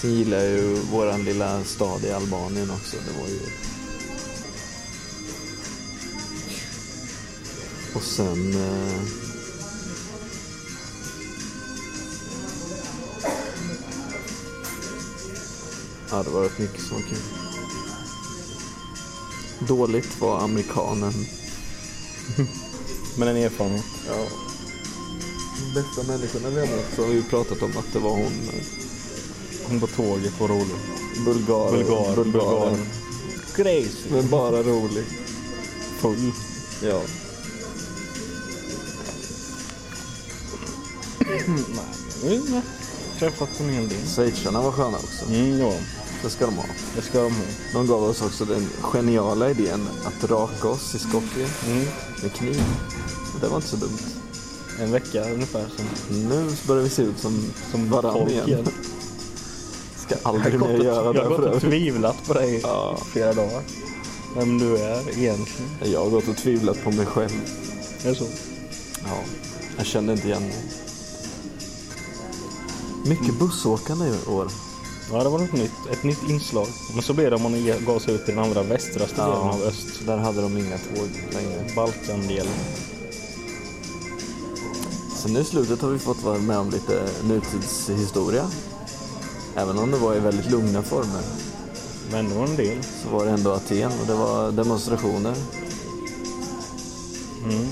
Sen 0.00 0.14
gillar 0.14 0.38
jag 0.38 0.48
ju 0.50 0.74
våran 0.92 1.24
lilla 1.24 1.64
stad 1.64 2.04
i 2.04 2.10
Albanien 2.12 2.70
också. 2.70 2.96
Det 2.96 3.20
var 3.20 3.28
ju... 3.28 3.40
Och 8.00 8.06
sen... 8.06 8.54
Eh... 8.54 9.02
Ja, 16.10 16.22
det 16.22 16.30
var 16.30 16.42
rätt 16.42 16.58
mycket 16.58 16.82
som 16.82 16.96
var 16.96 17.02
kul. 17.02 17.18
Dåligt 19.68 20.20
var 20.20 20.40
amerikanen. 20.40 21.12
Men 23.18 23.28
en 23.28 23.36
erfarenhet. 23.36 23.84
Ja. 24.06 24.26
Bästa 25.74 26.12
människan 26.12 26.42
jag 26.42 26.50
har 26.66 26.76
mött 26.76 26.94
så 26.96 27.02
har 27.02 27.08
vi 27.08 27.22
pratat 27.22 27.62
om 27.62 27.76
att 27.76 27.92
det 27.92 27.98
var 27.98 28.10
hon. 28.10 28.48
Eh, 28.52 28.64
hon 29.68 29.80
på 29.80 29.86
tåget 29.86 30.40
var 30.40 30.48
rolig. 30.48 30.76
Bulgar. 31.24 31.70
Bulgar. 31.70 32.16
Bulgar. 32.16 32.24
Bulgar. 32.24 32.76
Crazy. 33.54 34.10
Men 34.10 34.28
bara 34.28 34.62
rolig. 34.62 35.04
Full. 36.00 36.32
Ja. 36.82 37.02
Nej, 42.24 42.40
men 42.50 42.62
träffat 43.18 43.60
en 43.60 43.68
hel 43.68 43.88
del. 43.88 43.98
Schweizarna 44.06 44.60
var 44.62 44.72
sköna 44.72 44.96
också. 44.98 45.24
Mm, 45.28 45.58
ja. 45.58 45.72
Det 46.22 46.30
ska 46.30 46.46
de 46.46 46.56
ha. 46.56 46.64
Det 46.96 47.02
ska 47.02 47.22
de 47.22 47.32
ha. 47.32 47.42
De 47.72 47.86
gav 47.86 48.02
oss 48.02 48.22
också 48.22 48.44
den 48.44 48.68
geniala 48.82 49.50
idén 49.50 49.88
att 50.04 50.30
raka 50.30 50.68
oss 50.68 50.94
i 50.94 50.98
Skopje 50.98 51.46
Mm. 51.66 51.86
med 52.22 52.32
kniv. 52.32 52.62
Det 53.40 53.48
var 53.48 53.56
inte 53.56 53.68
så 53.68 53.76
dumt. 53.76 53.98
En 54.80 54.92
vecka 54.92 55.24
ungefär 55.30 55.66
sen. 55.76 55.86
Nu 56.28 56.50
börjar 56.66 56.82
vi 56.82 56.90
se 56.90 57.02
ut 57.02 57.18
som, 57.18 57.44
Som 57.70 57.90
varann 57.90 58.12
folk 58.12 58.30
igen. 58.30 58.48
igen. 58.48 58.68
Ska 59.96 60.14
aldrig 60.22 60.60
mer 60.60 60.84
göra 60.84 61.12
det 61.12 61.18
jag 61.18 61.24
har 61.30 61.38
gått 61.38 61.54
och 61.54 61.60
tvivlat 61.60 62.16
på 62.26 62.34
dig 62.34 62.60
Ja. 62.62 62.98
i 63.00 63.10
flera 63.10 63.32
dagar. 63.32 63.62
Vem 64.36 64.58
du 64.58 64.76
är 64.76 65.18
egentligen. 65.18 65.70
Jag 65.84 66.00
har 66.04 66.10
gått 66.10 66.28
och 66.28 66.36
tvivlat 66.36 66.84
på 66.84 66.90
mig 66.90 67.06
själv. 67.06 67.30
Är 68.04 68.08
det 68.08 68.14
så? 68.14 68.26
Ja, 69.04 69.18
jag 69.76 69.86
kände 69.86 70.12
inte 70.12 70.26
igen 70.26 70.42
mig. 70.42 70.56
Mycket 73.04 73.38
bussåkande 73.38 74.06
i 74.06 74.30
år. 74.30 74.48
Ja, 75.12 75.22
det 75.22 75.28
var 75.28 75.38
något 75.38 75.52
nytt. 75.52 75.72
Ett 75.90 76.02
nytt 76.02 76.22
inslag. 76.28 76.66
Men 76.94 77.02
så 77.02 77.14
blev 77.14 77.30
det 77.30 77.36
om 77.36 77.42
man 77.42 77.66
gav 77.86 77.98
sig 77.98 78.14
ut 78.14 78.24
till 78.24 78.34
den 78.34 78.44
andra 78.44 78.62
västraste 78.62 79.14
delen 79.16 79.30
Ja. 79.30 79.52
av 79.52 79.62
öst. 79.62 79.86
Där 80.06 80.16
hade 80.16 80.42
de 80.42 80.56
inga 80.58 80.78
tåg 80.78 81.08
längre. 81.32 81.74
Balkandelen. 81.76 82.52
Så 85.16 85.28
nu 85.28 85.40
i 85.40 85.44
slutet 85.44 85.82
har 85.82 85.88
vi 85.90 85.98
fått 85.98 86.22
vara 86.22 86.38
med 86.38 86.58
om 86.58 86.70
lite 86.70 87.08
nutidshistoria. 87.24 88.46
Även 89.56 89.78
om 89.78 89.90
det 89.90 89.96
var 89.98 90.16
i 90.16 90.20
väldigt 90.20 90.50
lugna 90.50 90.82
former 90.82 91.22
Men 92.12 92.28
det 92.28 92.34
var 92.34 92.46
en 92.46 92.56
del. 92.56 92.78
så 93.02 93.08
var 93.08 93.24
det 93.24 93.30
ändå 93.30 93.52
Aten 93.52 93.92
och 94.00 94.06
det 94.06 94.14
var 94.14 94.52
demonstrationer. 94.52 95.34
Mm. 97.44 97.66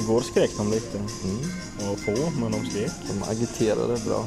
Igår 0.00 0.20
skrek 0.20 0.50
de 0.56 0.70
lite. 0.70 0.98
Mm. 0.98 1.38
Ja, 1.80 1.96
få, 1.96 2.40
men 2.40 2.52
de 2.52 2.66
skrek. 2.70 2.92
De 3.08 3.22
agiterade 3.22 4.00
bra. 4.06 4.24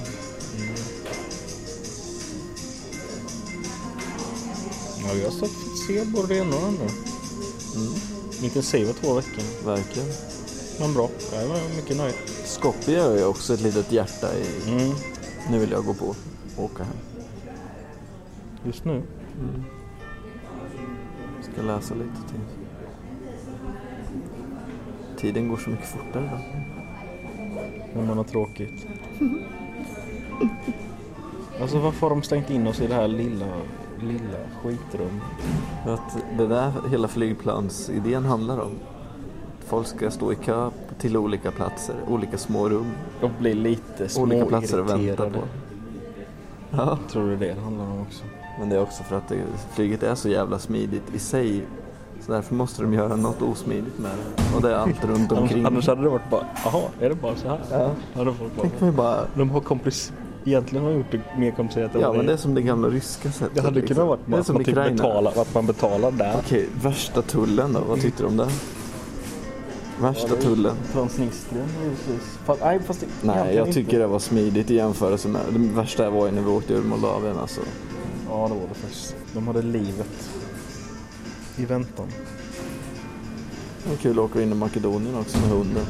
Ja, 5.03 5.13
vi 5.13 5.23
har 5.23 5.31
sett, 5.31 5.49
fått 5.49 5.87
se 5.87 6.05
både 6.05 6.27
det 6.27 6.37
ena 6.37 6.55
och 6.55 6.61
det 6.61 6.67
andra. 6.67 6.83
Mm. 7.75 7.93
Intensiva 8.43 8.93
två 8.93 9.13
veckor. 9.13 9.65
Verkligen. 9.65 10.09
Men 10.79 10.93
bra. 10.93 11.09
Jag 11.33 11.47
var 11.47 11.75
mycket 11.75 11.97
nöjd. 11.97 12.15
Skopje 12.45 13.03
är 13.03 13.17
ju 13.17 13.25
också 13.25 13.53
ett 13.53 13.61
litet 13.61 13.91
hjärta 13.91 14.27
i... 14.37 14.71
Mm. 14.71 14.95
Nu 15.49 15.59
vill 15.59 15.71
jag 15.71 15.85
gå 15.85 15.93
på 15.93 16.05
och 16.57 16.63
åka 16.63 16.83
hem. 16.83 16.97
Just 18.65 18.85
nu. 18.85 19.03
Ska 21.41 21.61
läsa 21.61 21.93
lite 21.93 22.29
till. 22.29 22.39
Tiden 25.17 25.47
går 25.47 25.57
så 25.57 25.69
mycket 25.69 25.87
fortare 25.87 26.25
idag. 26.25 26.72
När 27.95 28.03
man 28.03 28.17
har 28.17 28.23
tråkigt. 28.23 28.87
Alltså 31.61 31.79
varför 31.79 32.01
har 32.01 32.09
de 32.09 32.23
stängt 32.23 32.49
in 32.49 32.67
oss 32.67 32.81
i 32.81 32.87
det 32.87 32.93
här 32.93 33.07
lilla, 33.07 33.45
lilla 34.01 34.37
skitrummet? 34.63 35.23
För 35.83 35.93
att 35.93 36.17
det 36.37 36.47
där 36.47 36.71
hela 36.89 37.07
flygplansidén 37.07 38.25
handlar 38.25 38.59
om. 38.59 38.71
Folk 39.59 39.87
ska 39.87 40.11
stå 40.11 40.31
i 40.31 40.35
kö 40.35 40.69
till 40.97 41.17
olika 41.17 41.51
platser, 41.51 41.95
olika 42.07 42.37
små 42.37 42.69
rum. 42.69 42.91
Och 43.21 43.29
blir 43.39 43.53
lite 43.53 44.19
Olika 44.19 44.45
platser 44.45 44.79
att 44.79 44.89
vänta 44.89 45.29
på. 45.29 45.39
Ja, 46.69 46.97
Tror 47.11 47.29
du 47.29 47.35
det 47.37 47.53
det 47.53 47.61
handlar 47.61 47.85
om 47.85 48.01
också? 48.01 48.23
men 48.59 48.69
det 48.69 48.75
är 48.75 48.81
också 48.81 49.03
för 49.03 49.15
att 49.15 49.27
det, 49.27 49.43
flyget 49.71 50.03
är 50.03 50.15
så 50.15 50.29
jävla 50.29 50.59
smidigt 50.59 51.15
i 51.15 51.19
sig. 51.19 51.61
Så 52.25 52.31
därför 52.31 52.55
måste 52.55 52.81
de 52.81 52.93
göra 52.93 53.15
något 53.15 53.41
osmidigt 53.41 53.99
med 53.99 54.11
det. 54.11 54.55
Och 54.55 54.61
det 54.61 54.69
är 54.71 54.75
allt 54.75 55.05
runt 55.05 55.31
omkring. 55.31 55.65
Annars 55.65 55.87
hade 55.87 56.01
det 56.01 56.09
varit 56.09 56.29
bara, 56.29 56.45
jaha, 56.65 56.81
är 56.99 57.09
det 57.09 57.15
bara 57.15 57.35
så 57.35 57.47
här? 57.47 57.59
Ja. 57.71 57.91
Hade 58.13 58.33
folk 58.33 58.55
bara, 58.55 58.61
Tänk 58.61 58.81
man 58.81 58.95
bara, 58.95 59.25
de 59.35 59.49
har 59.49 59.61
komplic- 59.61 60.11
Egentligen 60.45 60.83
har 60.85 60.91
de 60.91 60.97
gjort 60.97 61.11
det 61.11 61.21
mer 61.37 61.51
komplicerat 61.51 61.95
än 61.95 62.01
ja 62.01 62.13
men 62.13 62.25
det 62.25 62.33
är 62.33 62.37
som 62.37 62.53
det 62.53 62.61
gamla 62.61 62.87
ryska 62.87 63.31
sättet. 63.31 63.55
Det 63.55 63.61
hade 63.61 63.75
liksom. 63.79 63.95
kunnat 63.95 64.07
vara 64.07 64.19
Det 64.25 64.35
är 64.35 64.39
att 64.39 64.45
som 64.45 64.53
man, 64.53 64.63
typ 64.63 64.75
betalar, 64.75 65.41
att 65.41 65.53
man 65.53 65.65
betalar 65.65 66.11
där. 66.11 66.35
Okej, 66.45 66.69
värsta 66.81 67.21
tullen 67.21 67.73
då? 67.73 67.79
Vad 67.89 68.01
tyckte 68.01 68.23
du 68.23 68.27
om 68.27 68.37
det? 68.37 68.47
Värsta 70.01 70.35
tullen? 70.35 70.75
Transnistrien 70.93 71.65
givetvis. 71.83 72.37
Fast, 72.45 72.61
nej, 72.61 72.79
fast 72.79 72.99
det, 72.99 73.05
Nej, 73.21 73.55
jag 73.55 73.65
tycker 73.67 73.79
inte. 73.79 73.97
det 73.97 74.07
var 74.07 74.19
smidigt 74.19 74.71
i 74.71 74.75
jämförelse 74.75 75.27
med... 75.27 75.41
Det 75.49 75.59
värsta 75.59 76.09
var 76.09 76.25
ju 76.25 76.31
när 76.31 76.41
vi 76.41 76.49
åkte 76.49 76.73
ur 76.73 76.83
Moldavien 76.83 77.37
alltså. 77.37 77.61
Ja, 78.29 78.47
det 78.47 78.53
var 78.53 78.67
det 78.69 78.75
faktiskt. 78.75 79.15
De 79.33 79.47
hade 79.47 79.61
livet 79.61 80.29
i 81.57 81.65
väntan. 81.65 82.07
Det 83.83 83.89
var 83.89 83.97
kul 83.97 84.11
att 84.11 84.25
åka 84.25 84.41
in 84.41 84.51
i 84.51 84.55
Makedonien 84.55 85.15
också 85.15 85.37
med 85.37 85.49
hunden. 85.49 85.85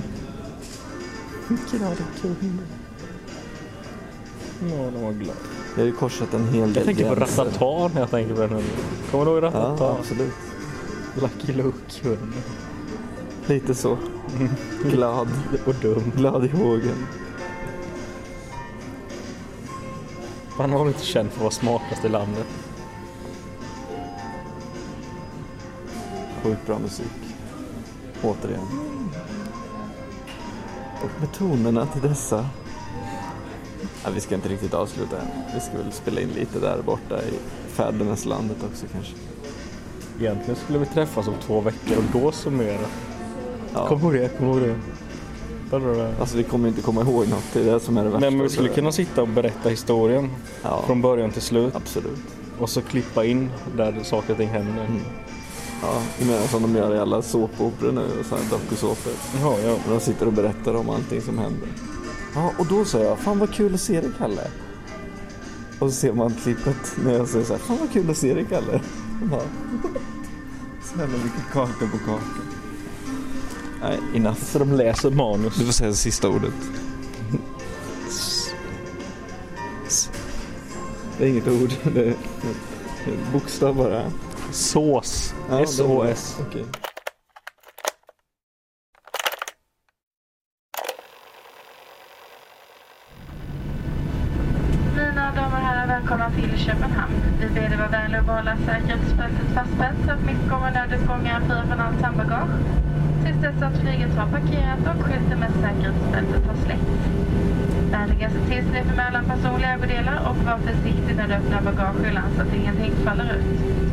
Glada 1.48 1.96
kund. 2.22 2.60
Ja, 4.62 4.92
de 4.94 5.04
var 5.04 5.12
glada. 5.12 5.40
Jag 5.76 5.82
har 5.82 5.86
ju 5.86 5.92
korsat 5.92 6.34
en 6.34 6.48
hel 6.48 6.74
del 6.74 6.76
Jag 6.76 6.86
tänker 6.86 7.10
på 7.10 7.16
gränser. 7.16 7.44
Ratata 7.46 7.94
när 7.94 8.02
jag 8.02 8.10
tänker 8.10 8.36
på 8.36 8.42
den 8.42 8.50
hunden. 8.50 8.70
Kommer 9.12 9.26
du 9.26 9.32
ihåg 9.32 9.44
Ratata? 9.44 9.84
Ja, 9.84 9.98
absolut. 10.00 10.34
Lucky 11.22 11.54
Luke-hunden. 11.54 12.34
Lite 13.46 13.76
så. 13.76 13.98
Glad. 14.84 15.28
Och 15.66 15.76
dum. 15.76 16.12
Glad 16.16 16.46
i 16.46 16.48
hågen. 16.48 17.08
Han 20.58 20.72
var 20.72 20.80
väl 20.80 20.88
inte 20.88 21.06
känd 21.06 21.30
för 21.30 21.36
att 21.36 21.42
vara 21.42 21.52
smartast 21.52 22.06
i 22.06 22.10
landet. 22.10 22.46
Sjukt 26.44 26.66
bra 26.66 26.80
musik. 26.80 27.08
Återigen. 28.24 28.68
Och 31.04 31.10
med 31.20 31.32
tonerna 31.34 31.86
till 31.86 32.02
dessa. 32.02 32.46
Ja, 34.04 34.10
vi 34.14 34.22
ska 34.22 34.36
inte 34.36 34.50
riktigt 34.50 34.74
avsluta 34.74 35.18
än. 35.22 35.28
Vi 35.54 35.60
ska 35.60 35.78
väl 35.78 35.92
spela 35.92 36.22
in 36.22 36.30
lite 36.30 36.60
där 36.60 36.82
borta 36.86 37.22
i 37.24 37.34
fäderneslandet 37.68 38.58
också 38.72 38.86
kanske. 38.94 39.14
Egentligen 40.20 40.56
skulle 40.56 40.80
vi 40.80 40.86
träffas 40.86 41.28
om 41.28 41.34
två 41.46 41.62
veckor 41.62 41.98
och 41.98 42.22
då 42.22 42.32
summera. 42.32 42.86
Ja. 43.74 43.88
Du 43.90 43.96
ihåg 43.96 44.14
det? 44.14 44.30
Du 44.40 44.46
ihåg 44.46 44.60
det? 45.98 46.14
Alltså 46.20 46.38
vi 46.38 46.44
kommer 46.44 46.68
inte 46.68 46.82
komma 46.82 47.02
ihåg 47.02 47.28
något. 47.28 47.44
Det 47.54 47.60
är 47.70 47.74
det 47.74 47.80
som 47.80 47.98
är 47.98 48.04
det 48.04 48.10
värsta. 48.10 48.20
Nej 48.20 48.32
men 48.32 48.42
vi 48.44 48.50
skulle 48.50 48.70
kunna 48.70 48.92
sitta 48.92 49.22
och 49.22 49.28
berätta 49.28 49.70
historien 49.70 50.30
Ja, 50.64 50.84
från 50.86 51.02
början 51.02 51.32
till 51.32 51.42
slut. 51.42 51.76
absolut. 51.76 52.20
Och 52.60 52.70
så 52.70 52.82
klippa 52.82 53.26
in 53.26 53.50
där 53.78 54.00
saker 54.04 54.32
och 54.34 54.38
ting 54.40 54.50
händer. 54.50 54.86
Mm. 54.86 55.02
Ja, 55.84 56.02
du 56.20 56.26
menar 56.26 56.48
som 56.48 56.62
de 56.62 56.76
gör 56.76 56.96
i 56.96 57.00
alla 57.00 57.22
såpoperor 57.22 57.92
nu 57.92 58.20
och 58.20 58.26
sådana 58.26 58.50
dokusåpor. 58.50 59.14
Ja, 59.42 59.60
ja. 59.60 59.78
De 59.90 60.00
sitter 60.00 60.26
och 60.26 60.34
berättar 60.34 60.76
om 60.76 60.90
allting 60.90 61.22
som 61.22 61.38
händer. 61.38 61.68
Ja, 62.36 62.52
och 62.58 62.66
då 62.66 62.86
sa 62.86 63.00
jag, 63.00 63.20
fan 63.20 63.40
vad 63.40 63.54
kul 63.54 63.74
att 63.74 63.82
se 63.82 64.02
dig 64.02 64.12
Kalle. 64.18 64.48
Och 65.80 65.90
så 65.90 65.96
ser 65.96 66.14
man 66.14 66.34
klippet 66.44 66.98
när 67.06 67.14
jag 67.14 67.28
säger 67.28 67.46
så 67.46 67.54
här, 67.54 67.60
fan 67.60 67.78
vad 67.80 67.92
kul 67.92 68.10
att 68.10 68.18
se 68.18 68.34
dig 68.34 68.46
Kalle. 68.50 68.82
Ja. 69.32 69.42
Så 70.84 71.00
jävla 71.00 71.18
mycket 71.18 71.52
kaka 71.54 71.88
på 71.92 71.98
kaka. 71.98 72.24
Nej, 73.82 74.00
enough. 74.14 74.44
Så 74.44 74.60
de 74.60 74.74
läser 74.74 75.12
manus. 75.12 75.56
Du 75.56 75.66
får 75.66 75.74
säga 75.74 75.90
det 75.90 75.96
sista 75.96 76.30
ordet. 76.30 76.54
Det 81.18 81.26
är 81.26 81.30
inget 81.30 81.48
ord, 81.48 81.70
det 81.94 82.02
är 82.02 82.16
en 83.06 83.34
bokstav 83.34 83.76
bara. 83.76 84.04
Sås. 84.54 85.36
Ja, 85.50 85.62
S-O-S. 85.64 86.38
Okej. 86.48 86.66
Mina 94.96 95.32
damer 95.36 95.58
och 95.58 95.66
herrar, 95.66 95.88
välkomna 95.88 96.32
till 96.32 96.58
Köpenhamn. 96.58 97.14
Vi 97.40 97.50
ber 97.50 97.62
er 97.62 97.78
vara 97.78 97.88
vänliga 97.88 98.20
och 98.20 98.26
behålla 98.26 98.58
säkerhetsbältet 98.58 99.48
fastspänt 99.56 100.06
så 100.06 100.12
att 100.12 100.26
mittgång 100.26 100.64
och 100.68 100.74
nödutgångar 100.74 101.42
är 101.42 101.46
fria 101.48 101.66
från 101.68 101.80
allt 101.80 102.02
handbagage. 102.02 102.56
Tills 103.26 103.42
dess 103.42 103.62
att 103.62 103.78
flyget 103.82 104.16
har 104.18 104.28
parkerat 104.32 104.84
och 104.92 105.04
skylten 105.06 105.40
med 105.40 105.52
säkerhetsbältet 105.52 106.48
har 106.48 106.58
släckts. 106.66 106.94
Vänligast 107.92 108.36
se 108.36 108.42
till 108.50 108.66
så 108.66 108.72
ni 108.72 108.84
får 108.84 108.96
med 108.96 109.08
alla 109.08 109.24
personliga 109.24 109.74
ägodelar 109.74 110.18
och 110.30 110.38
var 110.38 110.58
försiktig 110.58 111.16
när 111.16 111.28
du 111.28 111.34
öppnar 111.34 111.62
bagagehyllan 111.62 112.30
så 112.36 112.42
att 112.42 112.54
ingenting 112.54 112.94
faller 113.06 113.36
ut. 113.38 113.93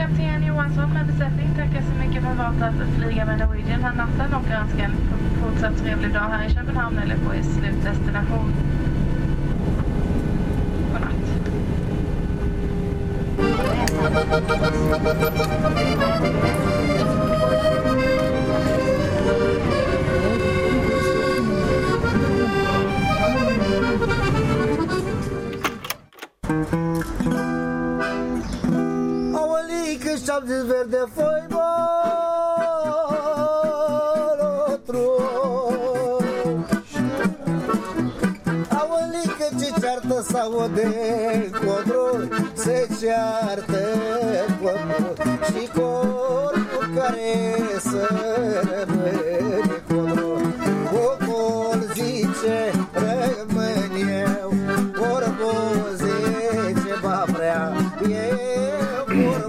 Kapten 0.00 0.42
Johansson 0.42 0.90
med 0.94 1.06
besättning 1.06 1.48
tackar 1.56 1.82
så 1.82 1.94
mycket 2.06 2.22
för 2.22 2.34
valet 2.34 2.62
att 2.62 2.88
flyga 2.98 3.24
med 3.24 3.38
Norwegian 3.38 3.80
den 3.80 3.84
här 3.84 3.94
natten 3.94 4.34
och 4.34 4.50
önskar 4.50 4.84
en 4.84 4.96
fortsatt 5.42 5.78
trevlig 5.82 6.12
dag 6.12 6.20
här 6.20 6.46
i 6.46 6.50
Köpenhamn 6.50 6.98
eller 6.98 7.16
på 7.16 7.34
er 7.34 7.42
slutdestination. 7.42 8.54
Godnatt. 10.92 11.40
Aolică 30.40 30.52
șapte 30.52 30.66
verde 30.66 31.04
foi 31.14 31.46
otro 34.72 34.98
Aolică 38.68 39.48
ce 39.58 39.80
ceartă 39.80 40.22
sau 40.22 40.70
de 40.74 41.50
codro 41.52 42.34
Se 42.54 42.88
ceartă 43.00 43.88
codro 44.62 45.12
Și 45.44 45.68
corpul 45.74 46.94
care 46.94 47.56
să 47.80 48.08
rămâne 48.70 49.82
codro 49.88 50.36
Omul 50.92 51.82
zice 51.94 52.79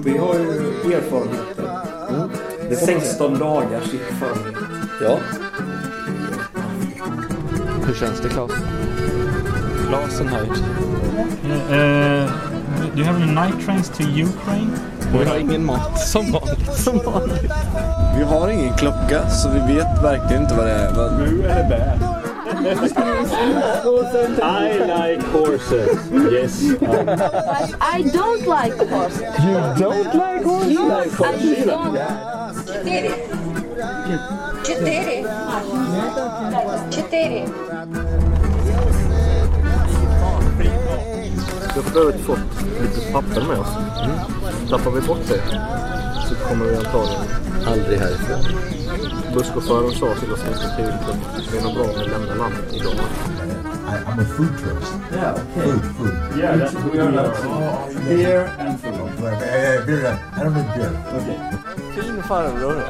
Vi 0.03 0.17
har 0.17 0.33
ju 0.33 0.93
erfarenheter. 0.93 1.69
Det 2.69 2.75
är 2.75 2.99
16 2.99 3.39
dagars 3.39 3.93
erfarenhet. 3.93 4.55
Ja. 5.01 5.17
Hur 7.87 7.93
känns 7.93 8.21
det 8.21 8.29
Claes? 8.29 8.51
Claes 9.87 10.19
är 10.19 10.25
nöjd. 10.25 10.51
Uh, 11.71 12.31
do 12.95 12.97
you 12.97 13.05
have 13.05 13.23
any 13.23 13.31
night 13.31 13.65
trains 13.65 13.89
to 13.89 14.03
Ukraine? 14.03 14.71
Vi 15.11 15.25
har 15.25 15.37
ingen 15.37 15.65
mat, 15.65 15.99
som 15.99 16.31
vanligt. 16.31 16.73
Som 16.73 16.97
vanligt. 16.97 17.51
Vi 18.17 18.23
har 18.23 18.49
ingen 18.49 18.73
klocka 18.73 19.29
så 19.29 19.49
vi 19.49 19.73
vet 19.73 20.03
verkligen 20.03 20.43
inte 20.43 20.55
vad 20.55 20.65
det 20.65 20.71
är. 20.71 20.93
Vad... 20.93 21.17
Bu 21.17 21.43
eller 21.43 21.69
bä? 21.69 21.99
I 24.42 24.78
like 24.86 25.22
horses. 25.22 25.98
Yes. 26.12 26.62
I 27.80 28.02
don't 28.02 28.46
like 28.46 28.76
horses. 28.88 29.22
You 29.44 29.56
don't 29.78 30.14
like 30.14 30.42
horses? 30.42 30.74
No, 30.74 31.00
I 31.00 31.08
don't. 31.64 31.96
Четыре. 32.66 33.10
Четыре. 34.64 35.24
Четыре. 36.90 37.44
Vi 41.74 41.82
har 41.82 41.90
för 41.90 42.00
övrigt 42.00 42.20
fått 42.20 42.38
lite 42.82 43.12
papper 43.12 43.40
med 43.48 43.58
oss. 43.58 43.72
Tappar 44.70 44.90
vi 44.90 45.00
bort 45.00 45.28
det 45.28 45.42
så 46.28 46.34
kommer 46.34 46.64
vi 46.64 46.76
antagligen 46.76 47.24
Aldrig 47.66 47.98
härifrån. 47.98 48.79
Busschauffören 49.33 49.91
sa 49.91 50.15
till 50.15 50.31
oss 50.33 50.43
ganska 50.43 50.67
tydligt 50.77 50.93
att 51.09 51.51
det 51.51 51.57
är 51.57 51.63
nog 51.63 51.73
bra 51.73 51.83
om 51.83 51.89
vi 51.99 52.09
lämnar 52.09 52.35
landet 52.35 52.73
idag. 52.73 52.93
I'm 52.93 54.19
a 54.21 54.25
food 54.37 54.47
tourist. 54.59 54.93
Yeah, 55.13 55.33
okay. 55.33 55.71
Food, 55.71 55.81
food. 55.97 56.39
Yeah, 56.39 56.57
that's 56.59 56.71
Food, 56.71 56.93
we 56.93 56.99
are 56.99 57.07
allowed 57.09 57.35
to. 57.35 57.99
Beer 58.07 58.49
and 58.59 58.79
food. 58.79 58.93
Yeah, 59.23 59.85
beer. 59.85 60.19
I 60.37 60.43
don't 60.43 60.53
drink 60.53 60.67
beer. 60.75 60.91
Okay. 61.15 62.01
Fin 62.03 62.23
farbror. 62.23 62.83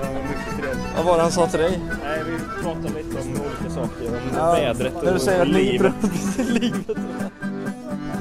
Vad 0.96 1.06
var 1.06 1.16
det 1.18 1.22
han 1.22 1.32
sa 1.32 1.48
till 1.48 1.60
dig? 1.60 1.80
Nej, 2.04 2.24
vi 2.26 2.64
pratade 2.64 2.88
lite 2.88 3.18
om 3.22 3.28
olika 3.30 3.70
saker. 3.76 4.08
Om 4.08 4.36
Ja, 4.38 4.52
vädret 4.52 4.96
och 4.96 5.04
när 5.04 5.14
du 5.14 5.20
säger 5.20 5.42
att 5.42 5.48
livet. 5.48 5.94
livet. 6.38 6.98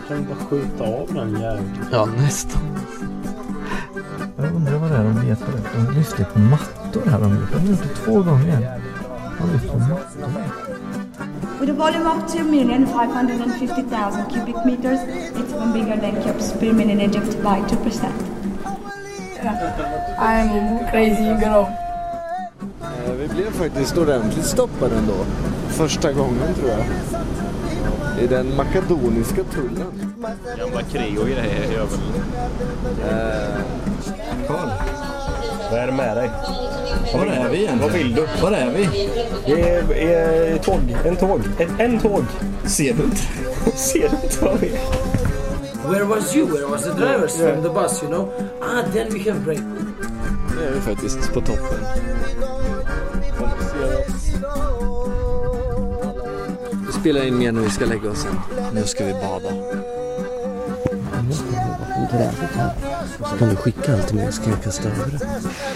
Kan 0.09 0.17
vi 0.19 0.23
bara 0.23 0.45
skjuta 0.51 0.85
av 0.85 1.09
den 1.15 1.41
jäveln? 1.41 1.79
Ja, 1.93 2.05
nästan. 2.07 2.63
Jag 4.37 4.55
undrar 4.55 4.79
vad 4.79 4.91
det 4.91 4.97
är 4.97 5.05
de 5.05 5.29
letar 5.29 5.47
efter. 5.47 5.85
De 5.87 5.93
lyfter 5.99 6.25
på 6.25 6.39
mattor 6.91 7.11
här. 7.11 7.19
De 7.19 7.33
har 7.33 7.69
gjort 7.71 7.83
det 7.83 7.95
två 8.05 8.13
gånger. 8.13 8.81
De 9.41 9.53
lyfter 9.53 9.69
på 9.69 9.79
mattor. 9.79 10.01
With 11.61 11.73
a 11.73 11.75
volume 11.75 12.07
of 12.07 12.17
2,550,000 12.35 14.31
cubic 14.31 14.57
meters, 14.65 15.01
it's 15.37 15.53
even 15.55 15.73
bigger 15.73 15.97
than 16.01 16.23
Keops 16.23 16.53
pyramid 16.53 16.91
in 16.91 17.01
Egypt 17.01 17.37
by 17.43 17.61
2%. 17.69 18.13
I'm 20.19 20.79
crazy 20.91 21.25
girl. 21.25 21.65
Eh, 22.83 23.13
Vi 23.19 23.29
blev 23.29 23.51
faktiskt 23.53 23.99
ordentligt 23.99 24.47
stoppade 24.47 24.97
ändå. 24.97 25.15
Första 25.69 26.13
gången 26.13 26.55
tror 26.55 26.71
jag. 26.71 26.85
I 28.25 28.27
den 28.27 28.57
makedoniska 28.57 29.45
tullen. 29.45 30.15
Gamla 30.59 30.83
krig 30.83 31.19
och 31.21 31.27
grejer 31.27 31.73
gör 31.73 31.87
väl... 31.87 32.01
Eh, 33.09 33.61
Karl. 34.49 34.69
Vad 35.71 35.81
är 35.81 35.87
det 35.87 35.93
med 35.93 36.17
dig? 36.17 36.31
Var 37.15 37.27
är 37.27 37.49
vi 37.51 37.57
egentligen? 37.57 37.79
Vad 37.81 37.93
vill 37.93 38.15
du? 38.15 38.27
Var 38.43 38.53
är 38.53 38.71
vi? 38.71 38.89
Vi 39.47 39.63
är, 39.63 39.93
är 39.93 40.59
tåg. 40.59 40.97
En 41.05 41.17
tåg. 41.17 41.41
En, 41.59 41.81
en 41.81 42.01
tåg. 42.01 42.25
Ser 42.65 42.95
du 42.95 43.03
inte? 43.03 43.23
Ser 43.77 44.09
du 44.09 44.17
inte 44.25 44.45
vad 44.45 44.61
vi 44.61 44.67
är? 44.67 44.81
Where 45.91 46.05
was 46.05 46.37
you? 46.37 46.47
Where 46.47 46.67
was 46.67 46.83
the 46.85 46.91
drivers 46.91 47.37
from 47.37 47.63
the 47.63 47.69
bus, 47.69 48.03
you 48.03 48.11
know? 48.11 48.33
Ah, 48.63 48.83
then 48.93 49.13
we 49.13 49.25
can 49.25 49.45
break. 49.45 49.61
Nu 50.57 50.67
är 50.67 50.71
vi 50.75 50.81
faktiskt 50.81 51.33
på 51.33 51.41
toppen. 51.41 51.85
Vi 56.87 56.93
spelar 57.01 57.27
in 57.27 57.39
mer 57.39 57.53
när 57.53 57.61
vi 57.61 57.71
ska 57.71 57.85
lägga 57.87 58.11
oss 58.11 58.23
sen. 58.23 58.41
Nu 58.75 58.85
ska 58.85 59.05
vi 59.05 59.13
bada. 59.13 59.51
Grävligt 62.11 62.57
här. 62.57 62.73
Så 63.31 63.37
kan 63.39 63.49
du 63.49 63.57
skicka 63.57 63.95
allt 63.95 64.07
till 64.07 64.17
mig 64.17 64.33
så 64.33 64.43
kan 64.43 64.53
jag 64.53 64.63
kasta 64.63 64.89
över 64.89 65.07
det. 65.11 65.19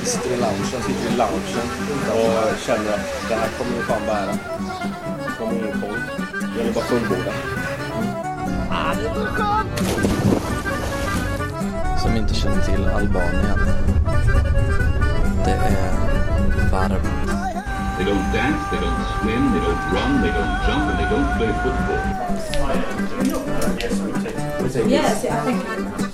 Sitter 0.07 0.30
i 0.30 0.37
loungen, 0.37 0.66
sitter 0.66 1.12
i 1.12 1.16
loungen 1.16 1.68
och 2.12 2.59
känner 2.66 2.93
att 2.95 3.28
det 3.28 3.35
här 3.35 3.49
kommer 3.59 3.76
vi 3.76 3.82
fan 3.82 4.03
bära. 4.07 4.39
Kommer 5.39 5.53
ingen 5.53 5.80
koll. 5.80 6.01
Det 6.55 6.59
gäller 6.59 6.72
bara 6.72 6.85
fullborda. 6.85 7.32
Som 12.03 12.16
inte 12.16 12.35
känner 12.35 12.62
till 12.62 12.89
Albanien. 12.89 13.61
Det 15.45 15.51
är 15.51 16.70
varmt. 16.72 17.05
They 17.99 18.05
don't 18.05 18.32
dance, 18.32 18.70
they 18.70 18.78
don't 18.78 19.05
swim, 19.20 19.53
they 19.53 19.61
don't 19.61 19.93
run, 19.95 20.22
they 20.22 20.30
don't 20.30 20.66
jump, 20.66 20.85
and 20.91 20.99
they 20.99 21.07
don't 21.07 21.37
play 21.39 21.53
football. 21.62 22.03
Yes, 24.91 25.24
I 25.24 25.26
think. 25.45 26.14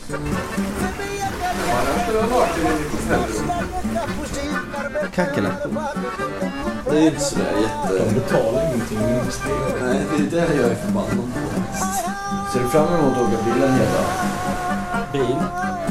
Kackerlackor. 5.14 5.70
Det 6.90 6.96
är 6.96 7.00
ju 7.00 7.06
inte 7.06 7.20
sådär 7.20 7.52
jätte... 7.60 8.04
De 8.04 8.14
betalar 8.14 8.66
ingenting 8.66 8.98
i 8.98 9.18
investering. 9.18 9.74
Nej, 9.82 10.00
det 10.30 10.38
är 10.38 10.48
det 10.48 10.54
jag 10.54 10.70
är 10.70 10.74
förbannad 10.74 11.10
på. 11.10 11.22
Ser 12.52 12.60
du 12.60 12.68
fram 12.68 12.94
emot 12.94 13.16
att 13.16 13.22
åka 13.22 13.44
bilen 13.44 13.72
hela? 13.72 14.04
Bil? 15.12 15.36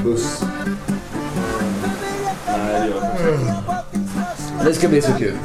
Buss? 0.04 0.44
Nej, 2.48 2.82
det 2.82 2.88
gör 2.88 3.02
jag 3.26 3.42
inte. 3.42 4.66
Det 4.66 4.74
ska 4.74 4.88
bli 4.88 5.02
så 5.02 5.12
kul. 5.12 5.38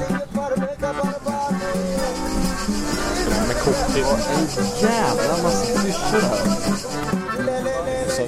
Med 3.48 3.56
cocktail. 3.64 4.04
En 4.38 4.46
jävla 4.80 5.42
massa 5.42 5.80
klyschor 5.80 6.20
här. 6.20 6.93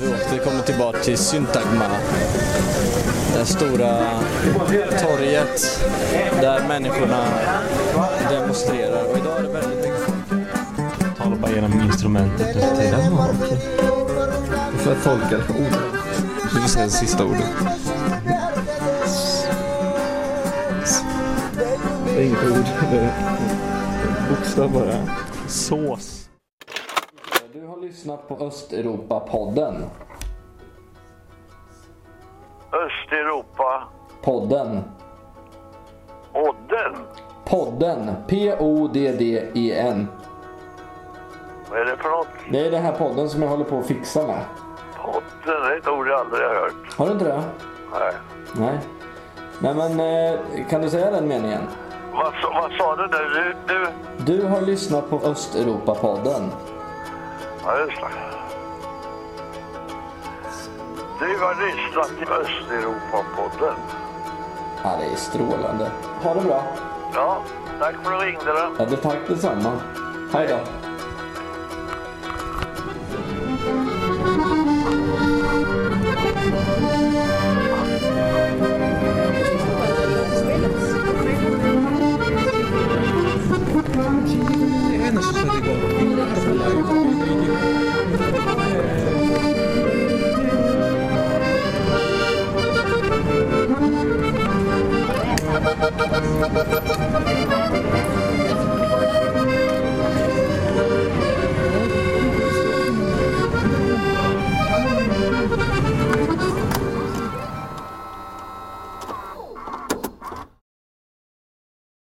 Så 0.06 0.34
vi 0.34 0.38
kommer 0.38 0.62
tillbaka 0.62 0.98
till 0.98 1.18
Syntagma. 1.18 1.88
Det 3.34 3.44
stora 3.44 3.98
torget 5.02 5.80
där 6.40 6.68
människorna 6.68 7.24
demonstrerar. 8.30 9.04
Och 9.04 9.18
idag 9.18 9.38
är 9.38 9.42
det 9.42 9.48
väldigt 9.48 9.76
mycket 9.76 9.98
folk. 10.06 11.18
Tala 11.18 11.36
bara 11.36 11.52
genom 11.52 11.80
instrumentet 11.80 12.54
nu 12.54 12.60
för 12.60 12.76
tiden. 12.76 13.16
Du 14.72 14.78
får 14.78 14.94
tolka 15.04 15.36
orden. 15.36 16.02
Du 16.42 16.60
får 16.60 16.68
säga 16.68 16.84
det 16.84 16.90
sista 16.90 17.24
ordet. 17.24 17.44
Det 22.06 22.22
är 22.22 22.24
inget 22.24 22.44
ord. 22.44 22.66
Det 22.90 22.98
är 22.98 23.12
bokstav 24.30 24.72
bara. 24.72 24.94
Sås. 25.48 25.95
Lyssnat 28.16 28.28
på 28.28 28.44
Östeuropa-podden. 28.44 29.84
Östeuropa. 32.72 33.82
Podden. 34.22 34.82
Odden. 36.32 36.96
Podden. 37.44 38.10
P-O-D-D-E-N. 38.28 40.08
Vad 41.70 41.80
är 41.80 41.84
det 41.84 41.96
för 41.96 42.10
något? 42.10 42.26
Det 42.52 42.66
är 42.66 42.70
den 42.70 42.82
här 42.82 42.92
podden 42.92 43.28
som 43.28 43.42
jag 43.42 43.48
håller 43.48 43.64
på 43.64 43.78
att 43.78 43.86
fixa 43.86 44.26
med. 44.26 44.44
Podden 45.04 45.62
är 45.62 45.78
ett 45.78 45.88
ord 45.88 46.08
jag 46.08 46.20
aldrig 46.20 46.46
har 46.46 46.54
hört. 46.54 46.94
Har 46.96 47.06
du 47.06 47.12
inte 47.12 47.24
det? 47.24 47.42
Nej. 47.92 48.12
Nej. 48.58 48.78
Nej 49.60 49.74
men 49.74 50.00
eh, 50.00 50.66
kan 50.68 50.82
du 50.82 50.90
säga 50.90 51.10
den 51.10 51.28
meningen? 51.28 51.62
Vad, 52.12 52.32
vad 52.54 52.72
sa 52.72 52.96
du? 52.96 53.06
Du, 53.06 53.54
du? 53.66 53.88
Du 54.32 54.46
har 54.46 54.60
lyssnat 54.60 55.10
på 55.10 55.18
Östeuropa-podden. 55.18 56.50
Ja, 57.66 57.78
just 57.78 58.00
det. 58.00 58.08
Du 61.20 61.38
har 61.38 61.54
lyssnat 61.66 62.08
till 62.18 62.28
Östeuropa-podden. 62.28 63.74
Ja, 64.84 64.96
det 65.00 65.12
är 65.12 65.16
strålande. 65.16 65.90
Ha 66.22 66.34
det 66.34 66.40
bra. 66.40 66.62
Ja, 67.14 67.42
tack 67.80 67.94
för 68.04 68.12
att 68.12 68.20
du 68.20 68.26
ringde 68.26 68.44
då. 68.52 68.68
Ja, 68.78 68.84
det 68.84 68.96
tack 68.96 69.18
detsamma. 69.28 69.72
Hej 70.32 70.48
då. 70.48 70.85